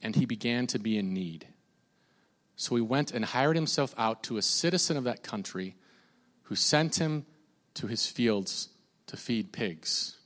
and 0.00 0.14
he 0.14 0.24
began 0.24 0.68
to 0.68 0.78
be 0.78 0.96
in 0.96 1.12
need. 1.12 1.48
So 2.54 2.76
he 2.76 2.82
went 2.82 3.10
and 3.10 3.24
hired 3.24 3.56
himself 3.56 3.92
out 3.98 4.22
to 4.24 4.36
a 4.36 4.42
citizen 4.42 4.96
of 4.96 5.04
that 5.04 5.24
country 5.24 5.74
who 6.44 6.54
sent 6.54 7.00
him 7.00 7.26
to 7.74 7.88
his 7.88 8.06
fields 8.06 8.68
to 9.08 9.16
feed 9.16 9.52
pigs. 9.52 10.16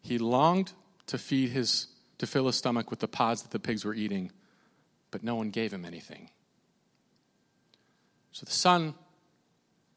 He 0.00 0.18
longed 0.18 0.72
to 1.06 1.16
feed 1.16 1.50
his 1.50 1.86
to 2.18 2.26
fill 2.26 2.46
his 2.46 2.56
stomach 2.56 2.90
with 2.90 3.00
the 3.00 3.08
pods 3.08 3.42
that 3.42 3.50
the 3.50 3.58
pigs 3.58 3.84
were 3.84 3.94
eating, 3.94 4.30
but 5.10 5.22
no 5.22 5.34
one 5.34 5.50
gave 5.50 5.72
him 5.72 5.84
anything. 5.84 6.30
So 8.32 8.46
the 8.46 8.52
son 8.52 8.94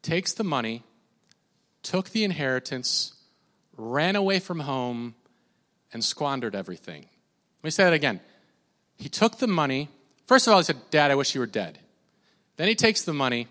takes 0.02 0.32
the 0.32 0.44
money, 0.44 0.82
took 1.82 2.10
the 2.10 2.24
inheritance, 2.24 3.14
ran 3.76 4.16
away 4.16 4.38
from 4.38 4.60
home, 4.60 5.14
and 5.92 6.04
squandered 6.04 6.54
everything. 6.54 7.02
Let 7.02 7.64
me 7.64 7.70
say 7.70 7.84
that 7.84 7.92
again. 7.92 8.20
He 8.96 9.08
took 9.08 9.38
the 9.38 9.46
money. 9.46 9.88
First 10.26 10.46
of 10.46 10.52
all, 10.52 10.58
he 10.58 10.64
said, 10.64 10.76
Dad, 10.90 11.10
I 11.10 11.14
wish 11.14 11.34
you 11.34 11.40
were 11.40 11.46
dead. 11.46 11.78
Then 12.56 12.68
he 12.68 12.74
takes 12.74 13.02
the 13.02 13.12
money, 13.12 13.48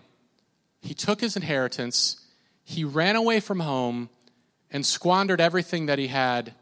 he 0.80 0.94
took 0.94 1.20
his 1.20 1.36
inheritance, 1.36 2.20
he 2.64 2.84
ran 2.84 3.16
away 3.16 3.40
from 3.40 3.60
home, 3.60 4.10
and 4.70 4.84
squandered 4.84 5.40
everything 5.40 5.86
that 5.86 5.98
he 5.98 6.08
had 6.08 6.54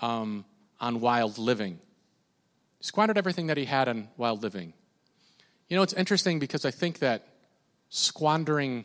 um, 0.00 0.44
on 0.82 1.00
wild 1.00 1.38
living. 1.38 1.78
He 2.78 2.84
squandered 2.84 3.16
everything 3.16 3.46
that 3.46 3.56
he 3.56 3.64
had 3.64 3.88
on 3.88 4.08
wild 4.16 4.42
living. 4.42 4.74
You 5.68 5.76
know, 5.76 5.82
it's 5.82 5.92
interesting 5.94 6.40
because 6.40 6.64
I 6.64 6.72
think 6.72 6.98
that 6.98 7.26
squandering 7.88 8.84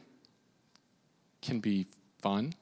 can 1.41 1.59
be 1.59 1.87
fun. 2.21 2.53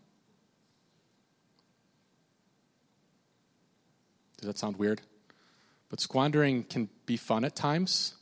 Does 4.38 4.48
that 4.48 4.58
sound 4.58 4.78
weird? 4.78 5.02
But 5.90 6.00
squandering 6.00 6.64
can 6.64 6.90
be 7.06 7.18
fun 7.18 7.44
at 7.44 7.56
times. 7.56 8.16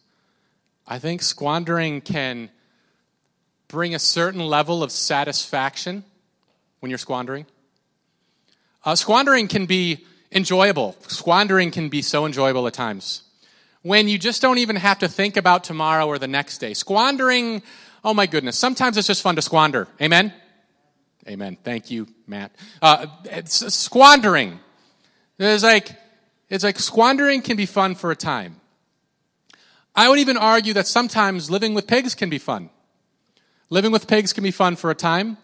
I 0.88 1.00
think 1.00 1.22
squandering 1.22 2.02
can 2.02 2.50
bring 3.68 3.96
a 3.96 4.00
certain 4.00 4.42
level 4.42 4.84
of 4.84 4.92
satisfaction 4.92 6.04
when 6.80 6.90
you're 6.90 6.98
squandering. 6.98 7.46
Uh, 8.84 8.96
squandering 8.96 9.48
can 9.48 9.66
be 9.66 10.06
enjoyable. 10.34 10.96
Squandering 11.08 11.72
can 11.72 11.90
be 11.90 12.02
so 12.02 12.26
enjoyable 12.26 12.68
at 12.68 12.74
times. 12.74 13.24
When 13.82 14.08
you 14.08 14.18
just 14.18 14.42
don't 14.42 14.58
even 14.60 14.78
have 14.78 15.00
to 15.00 15.08
think 15.08 15.38
about 15.38 15.64
tomorrow 15.64 16.08
or 16.08 16.18
the 16.18 16.28
next 16.28 16.60
day. 16.60 16.74
Squandering, 16.74 17.62
oh 18.04 18.14
my 18.14 18.26
goodness, 18.26 18.58
sometimes 18.58 18.98
it's 18.98 19.08
just 19.08 19.22
fun 19.22 19.36
to 19.36 19.42
squander. 19.42 19.88
Amen? 20.02 20.34
Amen. 21.28 21.58
Thank 21.64 21.92
you, 21.92 22.08
Matt. 22.28 22.52
Uh, 22.82 23.08
squandering. 23.46 24.60
It's 25.40 25.64
like, 25.64 25.96
it's 26.50 26.64
like 26.64 26.80
squandering 26.80 27.42
can 27.42 27.58
be 27.58 27.66
fun 27.66 27.96
for 27.96 28.12
a 28.12 28.16
time. 28.16 28.60
I 29.96 30.10
would 30.10 30.20
even 30.20 30.38
argue 30.38 30.74
that 30.74 30.88
sometimes 30.88 31.52
living 31.52 31.74
with 31.74 31.88
pigs 31.88 32.16
can 32.16 32.30
be 32.30 32.40
fun. 32.40 32.70
Living 33.70 33.92
with 33.92 34.08
pigs 34.08 34.34
can 34.34 34.44
be 34.44 34.52
fun 34.52 34.76
for 34.76 34.92
a 34.92 34.96
time. 34.96 35.38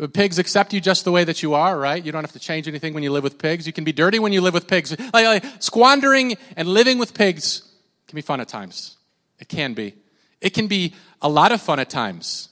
Uh, 0.00 0.06
pigs 0.06 0.38
accept 0.38 0.72
you 0.72 0.80
just 0.80 1.04
the 1.04 1.12
way 1.12 1.24
that 1.24 1.42
you 1.42 1.54
are, 1.54 1.78
right? 1.78 2.04
You 2.04 2.12
don't 2.12 2.22
have 2.22 2.32
to 2.32 2.38
change 2.38 2.68
anything 2.68 2.94
when 2.94 3.02
you 3.02 3.10
live 3.10 3.24
with 3.24 3.38
pigs. 3.38 3.66
You 3.66 3.72
can 3.72 3.84
be 3.84 3.92
dirty 3.92 4.18
when 4.18 4.32
you 4.32 4.40
live 4.40 4.54
with 4.54 4.68
pigs. 4.68 4.96
Like, 5.12 5.12
like, 5.12 5.44
squandering 5.60 6.36
and 6.56 6.68
living 6.68 6.98
with 6.98 7.14
pigs 7.14 7.62
can 8.06 8.16
be 8.16 8.22
fun 8.22 8.40
at 8.40 8.48
times. 8.48 8.96
It 9.38 9.48
can 9.48 9.74
be. 9.74 9.94
It 10.40 10.50
can 10.50 10.66
be 10.66 10.94
a 11.20 11.28
lot 11.28 11.52
of 11.52 11.60
fun 11.60 11.80
at 11.80 11.90
times. 11.90 12.48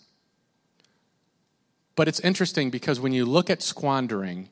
But 1.95 2.09
it's 2.09 2.21
interesting 2.21 2.71
because 2.71 3.01
when 3.01 3.13
you 3.13 3.25
look 3.25 3.49
at 3.49 3.63
squandering 3.63 4.49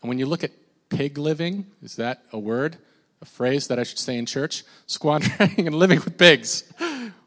and 0.00 0.08
when 0.08 0.18
you 0.18 0.26
look 0.26 0.44
at 0.44 0.52
pig 0.88 1.18
living, 1.18 1.66
is 1.82 1.96
that 1.96 2.22
a 2.32 2.38
word? 2.38 2.78
A 3.20 3.24
phrase 3.24 3.66
that 3.68 3.78
I 3.78 3.82
should 3.82 3.98
say 3.98 4.16
in 4.16 4.26
church? 4.26 4.64
Squandering 4.86 5.66
and 5.66 5.74
living 5.74 6.00
with 6.00 6.16
pigs. 6.16 6.64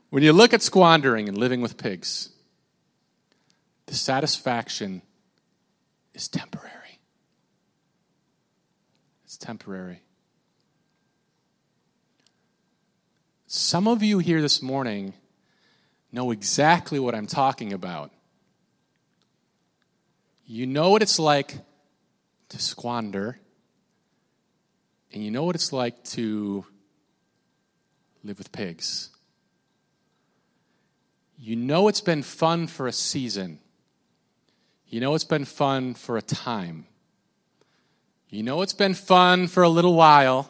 When 0.09 0.23
you 0.23 0.33
look 0.33 0.53
at 0.53 0.61
squandering 0.61 1.27
and 1.27 1.37
living 1.37 1.61
with 1.61 1.77
pigs, 1.77 2.29
the 3.85 3.95
satisfaction 3.95 5.01
is 6.19 6.27
temporary. 6.27 6.99
It's 9.23 9.37
temporary. 9.37 10.01
Some 13.47 13.87
of 13.87 14.03
you 14.03 14.19
here 14.19 14.41
this 14.41 14.61
morning 14.61 15.13
know 16.11 16.31
exactly 16.31 16.99
what 16.99 17.15
I'm 17.15 17.25
talking 17.25 17.71
about. 17.71 18.11
You 20.45 20.65
know 20.65 20.89
what 20.89 21.01
it's 21.01 21.19
like 21.19 21.57
to 22.49 22.59
squander, 22.59 23.39
and 25.13 25.23
you 25.23 25.31
know 25.31 25.45
what 25.45 25.55
it's 25.55 25.71
like 25.71 26.03
to 26.15 26.65
live 28.25 28.37
with 28.37 28.51
pigs. 28.51 29.09
You 31.37 31.55
know 31.55 31.87
it's 31.87 32.01
been 32.01 32.23
fun 32.23 32.67
for 32.67 32.87
a 32.87 32.91
season. 32.91 33.61
You 34.89 34.99
know 34.99 35.13
it's 35.13 35.23
been 35.23 35.45
fun 35.45 35.93
for 35.93 36.17
a 36.17 36.21
time. 36.21 36.87
You 38.29 38.41
know 38.43 38.61
it's 38.63 38.73
been 38.73 38.95
fun 38.95 39.47
for 39.47 39.61
a 39.61 39.69
little 39.69 39.93
while. 39.93 40.49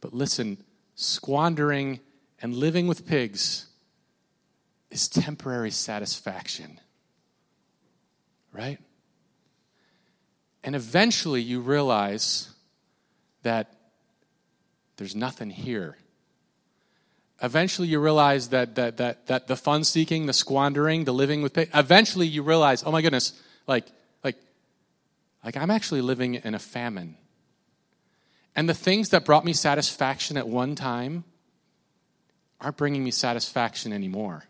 But 0.00 0.14
listen, 0.14 0.58
squandering 0.94 1.98
and 2.40 2.54
living 2.54 2.86
with 2.86 3.06
pigs 3.06 3.66
is 4.90 5.08
temporary 5.08 5.72
satisfaction. 5.72 6.80
Right? 8.52 8.78
And 10.62 10.76
eventually 10.76 11.42
you 11.42 11.60
realize 11.60 12.50
that 13.42 13.74
there's 14.96 15.16
nothing 15.16 15.50
here 15.50 15.96
eventually 17.42 17.88
you 17.88 18.00
realize 18.00 18.48
that, 18.48 18.74
that, 18.74 18.96
that, 18.96 19.26
that 19.26 19.46
the 19.46 19.56
fun 19.56 19.84
seeking, 19.84 20.26
the 20.26 20.32
squandering, 20.32 21.04
the 21.04 21.12
living 21.12 21.42
with, 21.42 21.56
eventually 21.74 22.26
you 22.26 22.42
realize, 22.42 22.82
oh 22.84 22.90
my 22.90 23.02
goodness, 23.02 23.40
like, 23.66 23.86
like, 24.24 24.36
like 25.44 25.56
I'm 25.56 25.70
actually 25.70 26.00
living 26.00 26.34
in 26.34 26.54
a 26.54 26.58
famine. 26.58 27.16
And 28.56 28.68
the 28.68 28.74
things 28.74 29.10
that 29.10 29.24
brought 29.24 29.44
me 29.44 29.52
satisfaction 29.52 30.36
at 30.36 30.48
one 30.48 30.74
time 30.74 31.24
aren't 32.60 32.76
bringing 32.76 33.04
me 33.04 33.12
satisfaction 33.12 33.92
anymore. 33.92 34.44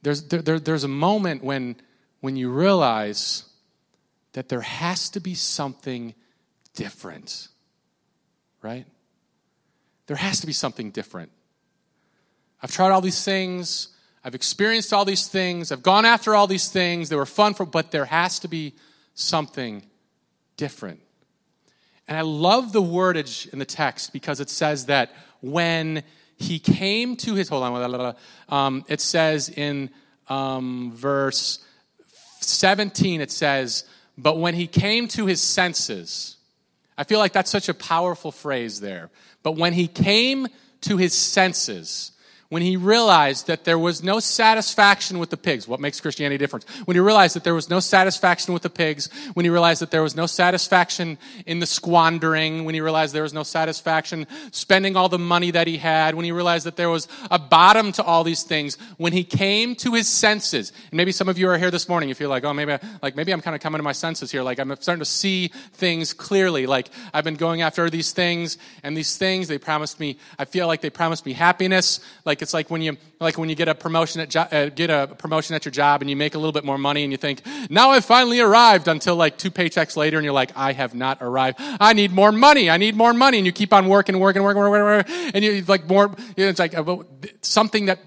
There's, 0.00 0.22
there, 0.28 0.40
there, 0.40 0.58
there's 0.58 0.84
a 0.84 0.88
moment 0.88 1.44
when, 1.44 1.76
when 2.20 2.36
you 2.36 2.50
realize 2.50 3.44
that 4.32 4.48
there 4.48 4.62
has 4.62 5.10
to 5.10 5.20
be 5.20 5.34
something 5.34 6.14
different, 6.74 7.48
right? 8.62 8.86
There 10.06 10.16
has 10.16 10.40
to 10.40 10.46
be 10.46 10.54
something 10.54 10.90
different. 10.90 11.30
I've 12.62 12.70
tried 12.70 12.90
all 12.90 13.00
these 13.00 13.24
things. 13.24 13.88
I've 14.24 14.34
experienced 14.34 14.92
all 14.92 15.04
these 15.04 15.26
things. 15.26 15.72
I've 15.72 15.82
gone 15.82 16.04
after 16.04 16.34
all 16.34 16.46
these 16.46 16.68
things. 16.68 17.08
They 17.08 17.16
were 17.16 17.26
fun 17.26 17.54
for, 17.54 17.66
but 17.66 17.90
there 17.90 18.04
has 18.04 18.38
to 18.40 18.48
be 18.48 18.74
something 19.14 19.84
different. 20.56 21.00
And 22.06 22.16
I 22.16 22.22
love 22.22 22.72
the 22.72 22.82
wordage 22.82 23.52
in 23.52 23.58
the 23.58 23.64
text 23.64 24.12
because 24.12 24.40
it 24.40 24.50
says 24.50 24.86
that 24.86 25.12
when 25.40 26.02
he 26.36 26.58
came 26.58 27.16
to 27.16 27.34
his, 27.34 27.48
hold 27.48 27.64
on, 27.64 28.16
um, 28.48 28.84
it 28.88 29.00
says 29.00 29.48
in 29.48 29.90
um, 30.28 30.92
verse 30.94 31.64
17, 32.40 33.20
it 33.20 33.30
says, 33.30 33.84
but 34.16 34.38
when 34.38 34.54
he 34.54 34.66
came 34.66 35.08
to 35.08 35.26
his 35.26 35.40
senses, 35.40 36.36
I 36.96 37.04
feel 37.04 37.18
like 37.18 37.32
that's 37.32 37.50
such 37.50 37.68
a 37.68 37.74
powerful 37.74 38.30
phrase 38.30 38.80
there. 38.80 39.10
But 39.42 39.56
when 39.56 39.72
he 39.72 39.88
came 39.88 40.48
to 40.82 40.96
his 40.96 41.14
senses, 41.14 42.11
when 42.52 42.60
he 42.60 42.76
realized 42.76 43.46
that 43.46 43.64
there 43.64 43.78
was 43.78 44.02
no 44.02 44.20
satisfaction 44.20 45.18
with 45.18 45.30
the 45.30 45.38
pigs. 45.38 45.66
What 45.66 45.80
makes 45.80 46.02
Christianity 46.02 46.36
different? 46.36 46.68
When 46.84 46.94
he 46.94 47.00
realized 47.00 47.34
that 47.34 47.44
there 47.44 47.54
was 47.54 47.70
no 47.70 47.80
satisfaction 47.80 48.52
with 48.52 48.62
the 48.62 48.68
pigs, 48.68 49.08
when 49.32 49.46
he 49.46 49.48
realized 49.48 49.80
that 49.80 49.90
there 49.90 50.02
was 50.02 50.14
no 50.14 50.26
satisfaction 50.26 51.16
in 51.46 51.60
the 51.60 51.66
squandering, 51.66 52.66
when 52.66 52.74
he 52.74 52.82
realized 52.82 53.14
there 53.14 53.22
was 53.22 53.32
no 53.32 53.42
satisfaction 53.42 54.26
spending 54.50 54.98
all 54.98 55.08
the 55.08 55.18
money 55.18 55.50
that 55.50 55.66
he 55.66 55.78
had, 55.78 56.14
when 56.14 56.26
he 56.26 56.30
realized 56.30 56.66
that 56.66 56.76
there 56.76 56.90
was 56.90 57.08
a 57.30 57.38
bottom 57.38 57.90
to 57.92 58.02
all 58.02 58.22
these 58.22 58.42
things, 58.42 58.76
when 58.98 59.14
he 59.14 59.24
came 59.24 59.74
to 59.76 59.94
his 59.94 60.06
senses. 60.06 60.74
And 60.90 60.98
maybe 60.98 61.10
some 61.10 61.30
of 61.30 61.38
you 61.38 61.48
are 61.48 61.56
here 61.56 61.70
this 61.70 61.88
morning, 61.88 62.10
you 62.10 62.14
feel 62.14 62.28
like, 62.28 62.44
oh, 62.44 62.52
maybe, 62.52 62.76
like 63.00 63.16
maybe 63.16 63.32
I'm 63.32 63.40
kind 63.40 63.56
of 63.56 63.62
coming 63.62 63.78
to 63.78 63.82
my 63.82 63.92
senses 63.92 64.30
here. 64.30 64.42
Like 64.42 64.58
I'm 64.58 64.76
starting 64.76 65.00
to 65.00 65.06
see 65.06 65.48
things 65.72 66.12
clearly. 66.12 66.66
Like 66.66 66.90
I've 67.14 67.24
been 67.24 67.36
going 67.36 67.62
after 67.62 67.88
these 67.88 68.12
things 68.12 68.58
and 68.82 68.94
these 68.94 69.16
things, 69.16 69.48
they 69.48 69.56
promised 69.56 69.98
me, 69.98 70.18
I 70.38 70.44
feel 70.44 70.66
like 70.66 70.82
they 70.82 70.90
promised 70.90 71.24
me 71.24 71.32
happiness. 71.32 72.00
Like 72.26 72.41
Like 72.42 72.46
it's 72.46 72.54
like 72.54 72.70
when 72.70 72.82
you 72.82 72.96
like 73.20 73.38
when 73.38 73.48
you 73.48 73.54
get 73.54 73.68
a 73.68 73.74
promotion 73.74 74.20
at 74.20 74.28
jo- 74.28 74.48
uh, 74.50 74.68
get 74.68 74.90
a 74.90 75.06
promotion 75.16 75.54
at 75.54 75.64
your 75.64 75.70
job 75.70 76.00
and 76.00 76.10
you 76.10 76.16
make 76.16 76.34
a 76.34 76.38
little 76.38 76.50
bit 76.50 76.64
more 76.64 76.76
money 76.76 77.04
and 77.04 77.12
you 77.12 77.16
think 77.16 77.40
now 77.70 77.90
I've 77.90 78.04
finally 78.04 78.40
arrived 78.40 78.88
until 78.88 79.14
like 79.14 79.38
two 79.38 79.52
paychecks 79.52 79.96
later 79.96 80.18
and 80.18 80.24
you're 80.24 80.34
like 80.34 80.50
I 80.56 80.72
have 80.72 80.92
not 80.92 81.18
arrived. 81.20 81.58
I 81.60 81.92
need 81.92 82.10
more 82.10 82.32
money. 82.32 82.68
I 82.68 82.78
need 82.78 82.96
more 82.96 83.12
money 83.12 83.38
and 83.38 83.46
you 83.46 83.52
keep 83.52 83.72
on 83.72 83.86
working, 83.86 84.18
working, 84.18 84.42
working, 84.42 84.60
working, 84.60 84.82
working 84.82 85.30
and 85.34 85.44
you 85.44 85.62
like 85.68 85.86
more. 85.86 86.10
It's 86.36 86.58
like 86.58 86.76
uh, 86.76 86.96
something 87.42 87.86
that 87.86 88.00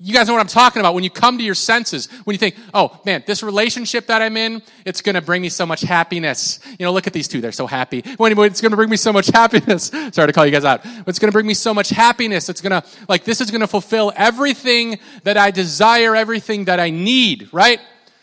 you 0.00 0.14
guys 0.14 0.28
know 0.28 0.34
what 0.34 0.40
I'm 0.40 0.46
talking 0.46 0.80
about 0.80 0.94
when 0.94 1.02
you 1.02 1.10
come 1.10 1.38
to 1.38 1.44
your 1.44 1.56
senses, 1.56 2.06
when 2.24 2.34
you 2.34 2.38
think, 2.38 2.56
oh 2.72 3.00
man, 3.04 3.24
this 3.26 3.42
relationship 3.42 4.06
that 4.06 4.22
I'm 4.22 4.36
in, 4.36 4.62
it's 4.84 5.02
going 5.02 5.16
to 5.16 5.20
bring 5.20 5.42
me 5.42 5.48
so 5.48 5.66
much 5.66 5.80
happiness. 5.80 6.60
You 6.78 6.86
know, 6.86 6.92
look 6.92 7.06
at 7.06 7.12
these 7.12 7.26
two, 7.26 7.40
they're 7.40 7.52
so 7.52 7.66
happy. 7.66 8.02
It's 8.18 8.60
going 8.60 8.70
to 8.70 8.76
bring 8.76 8.90
me 8.90 8.96
so 8.96 9.12
much 9.12 9.26
happiness. 9.26 9.86
Sorry 10.12 10.26
to 10.26 10.32
call 10.32 10.46
you 10.46 10.52
guys 10.52 10.64
out. 10.64 10.82
But 10.82 11.08
It's 11.08 11.18
going 11.18 11.30
to 11.30 11.32
bring 11.32 11.46
me 11.46 11.54
so 11.54 11.74
much 11.74 11.90
happiness. 11.90 12.48
It's 12.48 12.60
going 12.60 12.80
to, 12.80 12.88
like, 13.08 13.24
this 13.24 13.40
is 13.40 13.50
going 13.50 13.60
to 13.60 13.66
fulfill 13.66 14.12
everything 14.16 14.98
that 15.24 15.36
I 15.36 15.50
desire, 15.50 16.14
everything 16.14 16.66
that 16.66 16.78
I 16.78 16.90
need, 16.90 17.48
right? 17.52 17.80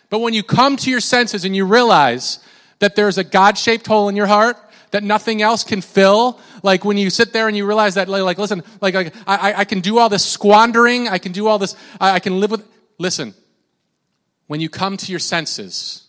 But 0.10 0.20
when 0.20 0.34
you 0.34 0.44
come 0.44 0.78
to 0.78 0.90
your 0.90 1.02
senses 1.02 1.44
and 1.46 1.56
you 1.56 1.66
realize 1.66 2.40
that 2.80 2.96
there's 2.96 3.18
a 3.18 3.24
God 3.24 3.58
shaped 3.58 3.88
hole 3.88 4.10
in 4.10 4.16
your 4.16 4.28
heart, 4.28 4.58
that 4.96 5.04
nothing 5.04 5.42
else 5.42 5.66
can 5.66 5.82
fill. 5.82 6.40
Like 6.64 6.86
when 6.86 6.96
you 6.98 7.10
sit 7.10 7.34
there 7.34 7.50
and 7.50 7.58
you 7.58 7.66
realize 7.66 7.96
that, 7.96 8.08
like, 8.08 8.38
listen, 8.38 8.64
like, 8.80 8.94
like 8.94 9.14
I, 9.28 9.54
I 9.58 9.66
can 9.66 9.82
do 9.82 10.00
all 10.00 10.08
this 10.08 10.26
squandering, 10.26 11.10
I 11.10 11.18
can 11.18 11.34
do 11.34 11.48
all 11.48 11.60
this, 11.60 11.76
I, 12.00 12.12
I 12.12 12.20
can 12.20 12.40
live 12.40 12.50
with. 12.50 12.66
Listen, 12.98 13.34
when 14.48 14.62
you 14.62 14.70
come 14.70 14.96
to 14.96 15.12
your 15.12 15.20
senses, 15.20 16.08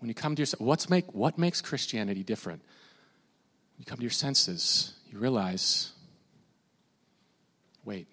when 0.00 0.10
you 0.10 0.14
come 0.14 0.36
to 0.36 0.42
your 0.42 0.46
what's 0.58 0.90
make 0.90 1.14
what 1.14 1.38
makes 1.38 1.62
Christianity 1.62 2.22
different? 2.22 2.60
When 2.60 3.78
you 3.78 3.86
come 3.86 3.96
to 3.96 4.04
your 4.04 4.10
senses, 4.10 4.92
you 5.10 5.18
realize, 5.18 5.92
wait, 7.82 8.08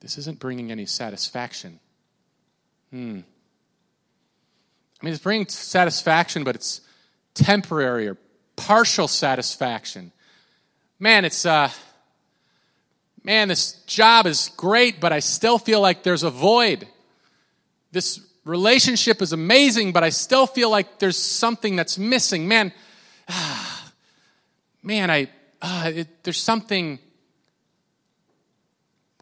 this 0.00 0.18
isn't 0.18 0.40
bringing 0.40 0.72
any 0.72 0.86
satisfaction. 0.86 1.78
Hmm. 2.90 3.20
I 5.00 5.04
mean, 5.04 5.12
it's 5.12 5.22
bringing 5.22 5.46
satisfaction, 5.48 6.44
but 6.44 6.54
it's 6.54 6.80
temporary 7.34 8.08
or 8.08 8.16
partial 8.56 9.08
satisfaction. 9.08 10.12
Man, 10.98 11.24
it's, 11.24 11.44
uh, 11.44 11.70
man, 13.22 13.48
this 13.48 13.72
job 13.86 14.26
is 14.26 14.50
great, 14.56 14.98
but 15.00 15.12
I 15.12 15.20
still 15.20 15.58
feel 15.58 15.80
like 15.80 16.02
there's 16.02 16.22
a 16.22 16.30
void. 16.30 16.88
This 17.92 18.20
relationship 18.44 19.20
is 19.20 19.32
amazing, 19.32 19.92
but 19.92 20.02
I 20.02 20.08
still 20.08 20.46
feel 20.46 20.70
like 20.70 20.98
there's 20.98 21.18
something 21.18 21.76
that's 21.76 21.98
missing. 21.98 22.48
Man, 22.48 22.72
ah, 23.28 23.92
man, 24.82 25.10
I, 25.10 25.28
uh, 25.60 25.92
it, 25.94 26.24
there's 26.24 26.40
something. 26.40 26.98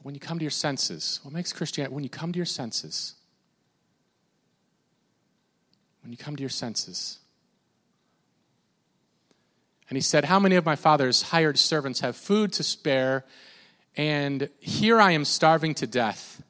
When 0.02 0.14
you 0.14 0.20
come 0.20 0.38
to 0.38 0.44
your 0.44 0.50
senses, 0.50 1.18
what 1.22 1.32
makes 1.32 1.52
Christianity, 1.54 1.94
when 1.94 2.04
you 2.04 2.10
come 2.10 2.30
to 2.30 2.36
your 2.36 2.44
senses, 2.44 3.14
when 6.04 6.12
you 6.12 6.18
come 6.18 6.36
to 6.36 6.42
your 6.42 6.50
senses. 6.50 7.18
And 9.88 9.96
he 9.96 10.02
said, 10.02 10.26
How 10.26 10.38
many 10.38 10.56
of 10.56 10.64
my 10.64 10.76
father's 10.76 11.22
hired 11.22 11.58
servants 11.58 12.00
have 12.00 12.14
food 12.14 12.52
to 12.54 12.62
spare? 12.62 13.24
And 13.96 14.50
here 14.60 15.00
I 15.00 15.12
am 15.12 15.24
starving 15.24 15.74
to 15.76 15.86
death. 15.86 16.42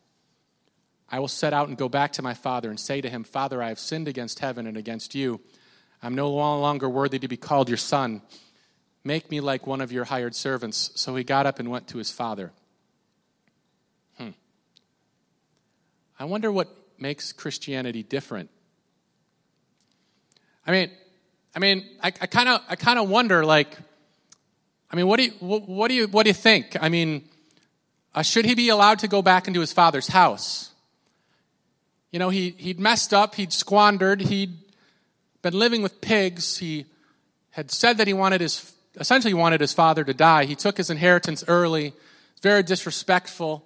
I 1.09 1.21
will 1.21 1.29
set 1.29 1.53
out 1.53 1.69
and 1.69 1.79
go 1.79 1.89
back 1.89 2.13
to 2.15 2.23
my 2.23 2.35
father 2.35 2.69
and 2.69 2.81
say 2.81 3.01
to 3.01 3.09
him, 3.09 3.23
Father, 3.23 3.63
I 3.63 3.69
have 3.69 3.79
sinned 3.79 4.09
against 4.09 4.41
heaven 4.41 4.67
and 4.67 4.77
against 4.77 5.15
you. 5.15 5.41
I'm 6.03 6.17
no 6.17 6.31
longer 6.31 6.89
worthy 6.89 7.19
to 7.21 7.29
be 7.29 7.37
called 7.37 7.69
your 7.69 7.79
son. 7.79 8.23
Make 9.05 9.31
me 9.31 9.41
like 9.41 9.67
one 9.67 9.81
of 9.81 9.93
your 9.93 10.05
hired 10.05 10.35
servants. 10.35 10.91
So 10.97 11.15
he 11.15 11.23
got 11.23 11.47
up 11.47 11.61
and 11.61 11.71
went 11.71 11.87
to 11.89 11.99
his 11.99 12.11
father. 12.11 12.51
Hmm. 14.19 14.31
I 16.19 16.25
wonder 16.25 16.51
what 16.51 16.75
makes 16.99 17.33
Christianity 17.33 18.03
different 18.03 18.51
I 20.67 20.71
mean, 20.71 20.91
I 21.55 21.59
mean, 21.59 21.85
I 22.03 22.11
kind 22.11 22.49
of, 22.49 22.63
I 22.69 22.77
kind 22.77 22.99
of 22.99 23.09
wonder, 23.09 23.45
like, 23.45 23.77
I 24.91 24.97
mean, 24.97 25.07
what 25.07 25.19
do 25.19 25.25
you, 25.25 25.33
what, 25.41 25.69
what, 25.69 25.89
do 25.89 25.95
you, 25.95 26.09
what 26.09 26.25
do 26.25 26.31
you 26.31 26.35
think? 26.35 26.77
I 26.81 26.89
mean, 26.89 27.29
uh, 28.15 28.23
should 28.23 28.45
he 28.45 28.55
be 28.55 28.69
allowed 28.69 29.01
to 29.01 29.09
go 29.09 29.23
back 29.23 29.47
into 29.47 29.61
his 29.61 29.73
father's 29.73 30.09
house? 30.09 30.71
You 32.11 32.19
know, 32.19 32.29
he, 32.29 32.51
he'd 32.59 32.79
messed 32.79 33.13
up, 33.13 33.35
he'd 33.35 33.53
squandered, 33.53 34.21
he'd 34.21 34.57
been 35.43 35.59
living 35.59 35.83
with 35.83 36.01
pigs, 36.01 36.59
he 36.59 36.87
had 37.51 37.71
said 37.71 37.99
that 37.99 38.07
he 38.07 38.13
wanted 38.13 38.41
his, 38.41 38.73
essentially 38.97 39.35
wanted 39.35 39.61
his 39.61 39.73
father 39.73 40.05
to 40.05 40.15
die. 40.15 40.45
He 40.45 40.55
took 40.55 40.77
his 40.77 40.91
inheritance 40.91 41.45
early, 41.47 41.93
very 42.41 42.63
disrespectful. 42.63 43.65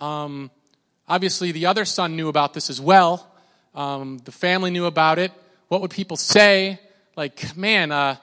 Um, 0.00 0.50
obviously, 1.08 1.52
the 1.52 1.66
other 1.66 1.84
son 1.84 2.16
knew 2.16 2.28
about 2.28 2.54
this 2.54 2.68
as 2.68 2.80
well. 2.80 3.32
Um, 3.74 4.18
the 4.24 4.32
family 4.32 4.70
knew 4.70 4.86
about 4.86 5.18
it. 5.18 5.32
What 5.68 5.82
would 5.82 5.90
people 5.90 6.16
say? 6.16 6.80
Like, 7.16 7.56
man, 7.56 7.92
uh, 7.92 8.16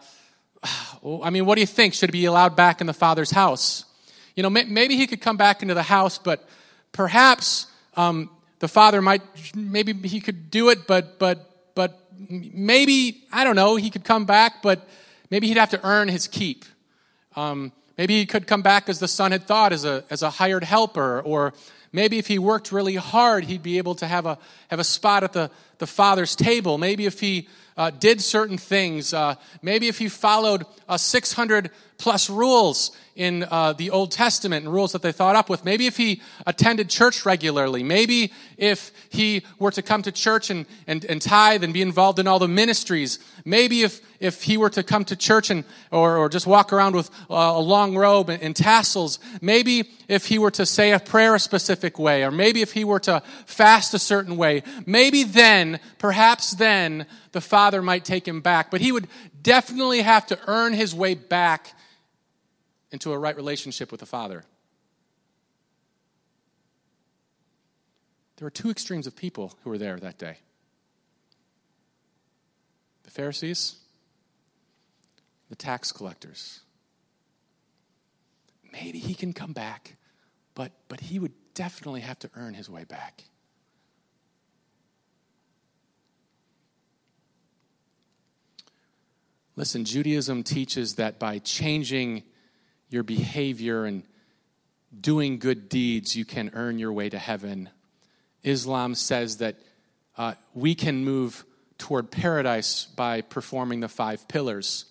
I 1.24 1.30
mean, 1.30 1.46
what 1.46 1.56
do 1.56 1.62
you 1.62 1.68
think? 1.68 1.94
Should 1.94 2.10
he 2.10 2.22
be 2.22 2.26
allowed 2.26 2.56
back 2.56 2.82
in 2.82 2.88
the 2.88 2.94
father's 2.94 3.32
house? 3.32 3.86
You 4.36 4.44
know, 4.44 4.50
maybe 4.50 4.98
he 4.98 5.08
could 5.08 5.22
come 5.22 5.38
back 5.38 5.62
into 5.62 5.74
the 5.74 5.84
house, 5.84 6.18
but 6.18 6.48
perhaps 6.92 7.68
um, 7.96 8.30
the 8.60 8.68
father 8.68 9.02
might, 9.02 9.22
maybe 9.56 9.94
he 10.08 10.20
could 10.20 10.52
do 10.52 10.70
it, 10.70 10.88
but, 10.88 11.20
but, 11.20 11.74
but 11.74 12.10
maybe, 12.30 13.24
I 13.32 13.46
don't 13.46 13.56
know, 13.56 13.78
he 13.78 13.90
could 13.90 14.04
come 14.04 14.26
back, 14.26 14.62
but 14.62 14.86
maybe 15.30 15.48
he'd 15.48 15.58
have 15.58 15.70
to 15.70 15.86
earn 15.86 16.10
his 16.10 16.28
keep. 16.28 16.66
Um, 17.38 17.72
maybe 17.98 18.18
he 18.18 18.26
could 18.26 18.48
come 18.48 18.62
back 18.62 18.90
as 18.90 19.00
the 19.00 19.08
son 19.08 19.32
had 19.32 19.44
thought, 19.44 19.74
as 19.74 19.86
a, 19.86 20.04
as 20.10 20.22
a 20.22 20.30
hired 20.30 20.64
helper, 20.64 21.22
or 21.22 21.54
maybe 21.92 22.18
if 22.18 22.28
he 22.28 22.40
worked 22.40 22.72
really 22.72 22.96
hard, 22.96 23.46
he'd 23.46 23.64
be 23.64 23.78
able 23.78 23.96
to 23.96 24.08
have 24.08 24.26
a, 24.26 24.38
have 24.70 24.80
a 24.80 24.84
spot 24.84 25.24
at 25.24 25.34
the, 25.34 25.50
the 25.78 25.88
Father's 25.88 26.36
table. 26.36 26.78
Maybe 26.78 27.06
if 27.06 27.20
he 27.20 27.48
uh, 27.78 27.90
did 27.90 28.22
certain 28.22 28.58
things. 28.58 29.14
Uh, 29.14 29.36
maybe 29.62 29.88
if 29.88 29.98
he 29.98 30.10
followed 30.10 30.66
uh, 30.88 30.98
600 30.98 31.72
plus 31.98 32.30
rules 32.30 32.92
in 33.16 33.46
uh, 33.50 33.72
the 33.74 33.90
Old 33.90 34.12
Testament 34.12 34.66
and 34.66 34.74
rules 34.74 34.92
that 34.92 35.02
they 35.02 35.12
thought 35.12 35.36
up 35.36 35.50
with. 35.50 35.64
Maybe 35.64 35.88
if 35.88 35.96
he 35.96 36.22
attended 36.46 36.90
church 36.90 37.26
regularly. 37.26 37.82
Maybe 37.82 38.34
if 38.58 38.92
he 39.10 39.44
were 39.58 39.72
to 39.72 39.82
come 39.82 40.02
to 40.02 40.12
church 40.12 40.50
and, 40.50 40.66
and, 40.86 41.06
and 41.06 41.22
tithe 41.22 41.64
and 41.64 41.74
be 41.74 41.82
involved 41.82 42.20
in 42.20 42.28
all 42.28 42.40
the 42.40 42.50
ministries. 42.50 43.20
Maybe 43.46 43.84
if, 43.84 44.02
if 44.20 44.44
he 44.44 44.58
were 44.58 44.70
to 44.72 44.84
come 44.84 45.06
to 45.06 45.16
church 45.16 45.50
and, 45.50 45.64
or, 45.92 46.18
or 46.18 46.28
just 46.28 46.46
walk 46.46 46.74
around 46.74 46.94
with 46.94 47.10
uh, 47.30 47.36
a 47.36 47.62
long 47.62 47.96
robe 47.96 48.30
and, 48.30 48.44
and 48.44 48.56
tassels. 48.56 49.20
Maybe 49.42 49.90
if 50.08 50.28
he 50.28 50.40
were 50.40 50.52
to 50.52 50.66
say 50.66 50.92
a 50.92 51.00
prayer 51.00 51.36
a 51.36 51.40
specific 51.40 51.98
way. 52.00 52.24
Or 52.24 52.32
maybe 52.32 52.62
if 52.62 52.74
he 52.74 52.84
were 52.84 53.00
to 53.02 53.22
fast 53.46 53.94
a 53.94 54.00
certain 54.00 54.38
way. 54.38 54.64
Maybe 54.86 55.24
then, 55.24 55.80
perhaps 55.98 56.52
then, 56.52 57.06
the 57.32 57.42
Father 57.42 57.82
might 57.82 58.06
take 58.06 58.28
him 58.28 58.42
back. 58.42 58.72
But 58.72 58.82
he 58.82 58.92
would 58.92 59.08
definitely 59.42 60.02
have 60.02 60.26
to 60.28 60.40
earn 60.48 60.74
his 60.74 60.94
way 60.94 61.14
back 61.14 61.74
into 62.92 63.12
a 63.12 63.18
right 63.18 63.36
relationship 63.36 63.92
with 63.92 64.00
the 64.00 64.06
Father. 64.06 64.44
There 68.38 68.46
were 68.46 68.52
two 68.52 68.70
extremes 68.70 69.08
of 69.08 69.16
people 69.16 69.54
who 69.64 69.70
were 69.70 69.78
there 69.78 69.98
that 69.98 70.18
day 70.18 70.38
the 73.04 73.12
Pharisees, 73.12 73.76
the 75.50 75.56
tax 75.56 75.92
collectors. 75.92 76.62
Maybe 78.82 79.00
he 79.00 79.14
can 79.14 79.34
come 79.34 79.54
back, 79.54 79.96
but, 80.54 80.72
but 80.90 81.00
he 81.00 81.18
would 81.20 81.32
definitely 81.54 82.02
have 82.02 82.20
to 82.20 82.30
earn 82.36 82.54
his 82.54 82.70
way 82.70 82.84
back. 82.84 83.24
Listen, 89.56 89.86
Judaism 89.86 90.44
teaches 90.44 90.96
that 90.96 91.18
by 91.18 91.40
changing 91.40 92.24
your 92.90 93.04
behavior 93.04 93.86
and 93.86 94.04
doing 95.00 95.40
good 95.40 95.70
deeds, 95.70 96.16
you 96.16 96.26
can 96.26 96.52
earn 96.54 96.78
your 96.78 96.92
way 96.92 97.10
to 97.10 97.18
heaven. 97.18 97.70
Islam 98.44 98.96
says 98.96 99.38
that 99.38 99.56
uh, 100.18 100.34
we 100.54 100.76
can 100.76 101.06
move 101.06 101.46
toward 101.78 102.12
paradise 102.12 102.86
by 102.86 103.22
performing 103.22 103.80
the 103.80 103.88
five 103.88 104.28
pillars. 104.28 104.86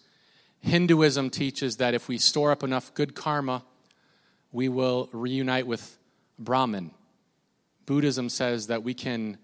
Hinduism 0.60 1.28
teaches 1.28 1.76
that 1.76 1.92
if 1.92 2.08
we 2.08 2.16
store 2.16 2.50
up 2.50 2.62
enough 2.62 2.94
good 2.94 3.14
karma, 3.14 3.62
we 4.54 4.68
will 4.68 5.10
reunite 5.12 5.66
with 5.66 5.98
Brahman. 6.38 6.92
Buddhism 7.86 8.30
says 8.30 8.68
that 8.68 8.84
we 8.84 8.94
can 8.94 9.36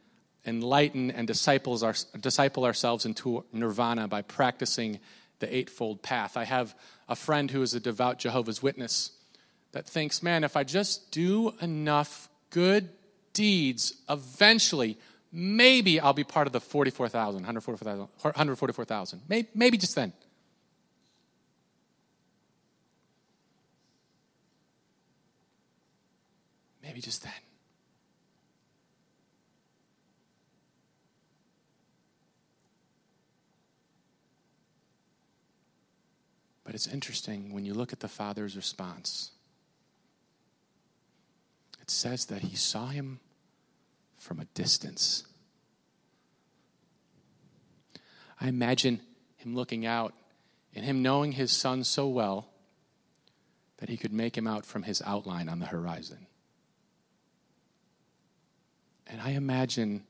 enlighten 0.47 1.11
and 1.11 1.27
disciples 1.27 1.83
our, 1.83 1.95
disciple 2.19 2.65
ourselves 2.65 3.05
into 3.05 3.45
nirvana 3.53 4.09
by 4.09 4.23
practicing 4.23 5.01
the 5.41 5.55
eightfold 5.55 6.01
path. 6.01 6.37
I 6.37 6.45
have 6.45 6.75
a 7.09 7.17
friend 7.17 7.51
who 7.51 7.61
is 7.61 7.75
a 7.75 7.81
devout 7.81 8.19
Jehovah's 8.19 8.63
Witness 8.63 9.11
that 9.73 9.85
thinks, 9.85 10.23
man, 10.23 10.45
if 10.45 10.57
I 10.57 10.63
just 10.63 11.11
do 11.11 11.55
enough 11.61 12.29
good 12.51 12.89
deeds, 13.33 13.95
eventually, 14.09 14.97
maybe 15.33 15.99
I'll 15.99 16.13
be 16.13 16.25
part 16.25 16.47
of 16.47 16.53
the 16.53 16.61
44,000, 16.61 17.35
144,000, 17.35 18.09
144,000. 18.23 19.23
Maybe, 19.29 19.49
maybe 19.55 19.77
just 19.77 19.97
then. 19.97 20.13
Maybe 26.91 27.03
just 27.03 27.23
then. 27.23 27.33
But 36.65 36.75
it's 36.75 36.89
interesting 36.89 37.53
when 37.53 37.65
you 37.65 37.75
look 37.75 37.93
at 37.93 38.01
the 38.01 38.09
father's 38.09 38.57
response. 38.57 39.31
It 41.81 41.93
says 41.93 42.27
that 42.27 42.43
he 42.43 42.57
saw 42.57 42.89
him 42.89 43.21
from 44.19 44.41
a 44.41 44.47
distance. 44.47 45.23
I 48.41 48.49
imagine 48.49 49.01
him 49.37 49.55
looking 49.55 49.87
out 49.87 50.13
and 50.75 50.85
him 50.85 51.03
knowing 51.03 51.31
his 51.31 51.53
son 51.53 51.85
so 51.85 52.09
well 52.09 52.49
that 53.77 53.89
he 53.89 53.97
could 53.97 54.13
make 54.13 54.37
him 54.37 54.49
out 54.49 54.67
from 54.67 54.83
his 54.83 55.01
outline 55.07 55.49
on 55.49 55.61
the 55.61 55.67
horizon. 55.67 56.27
And 59.11 59.21
I 59.21 59.31
imagine 59.31 60.05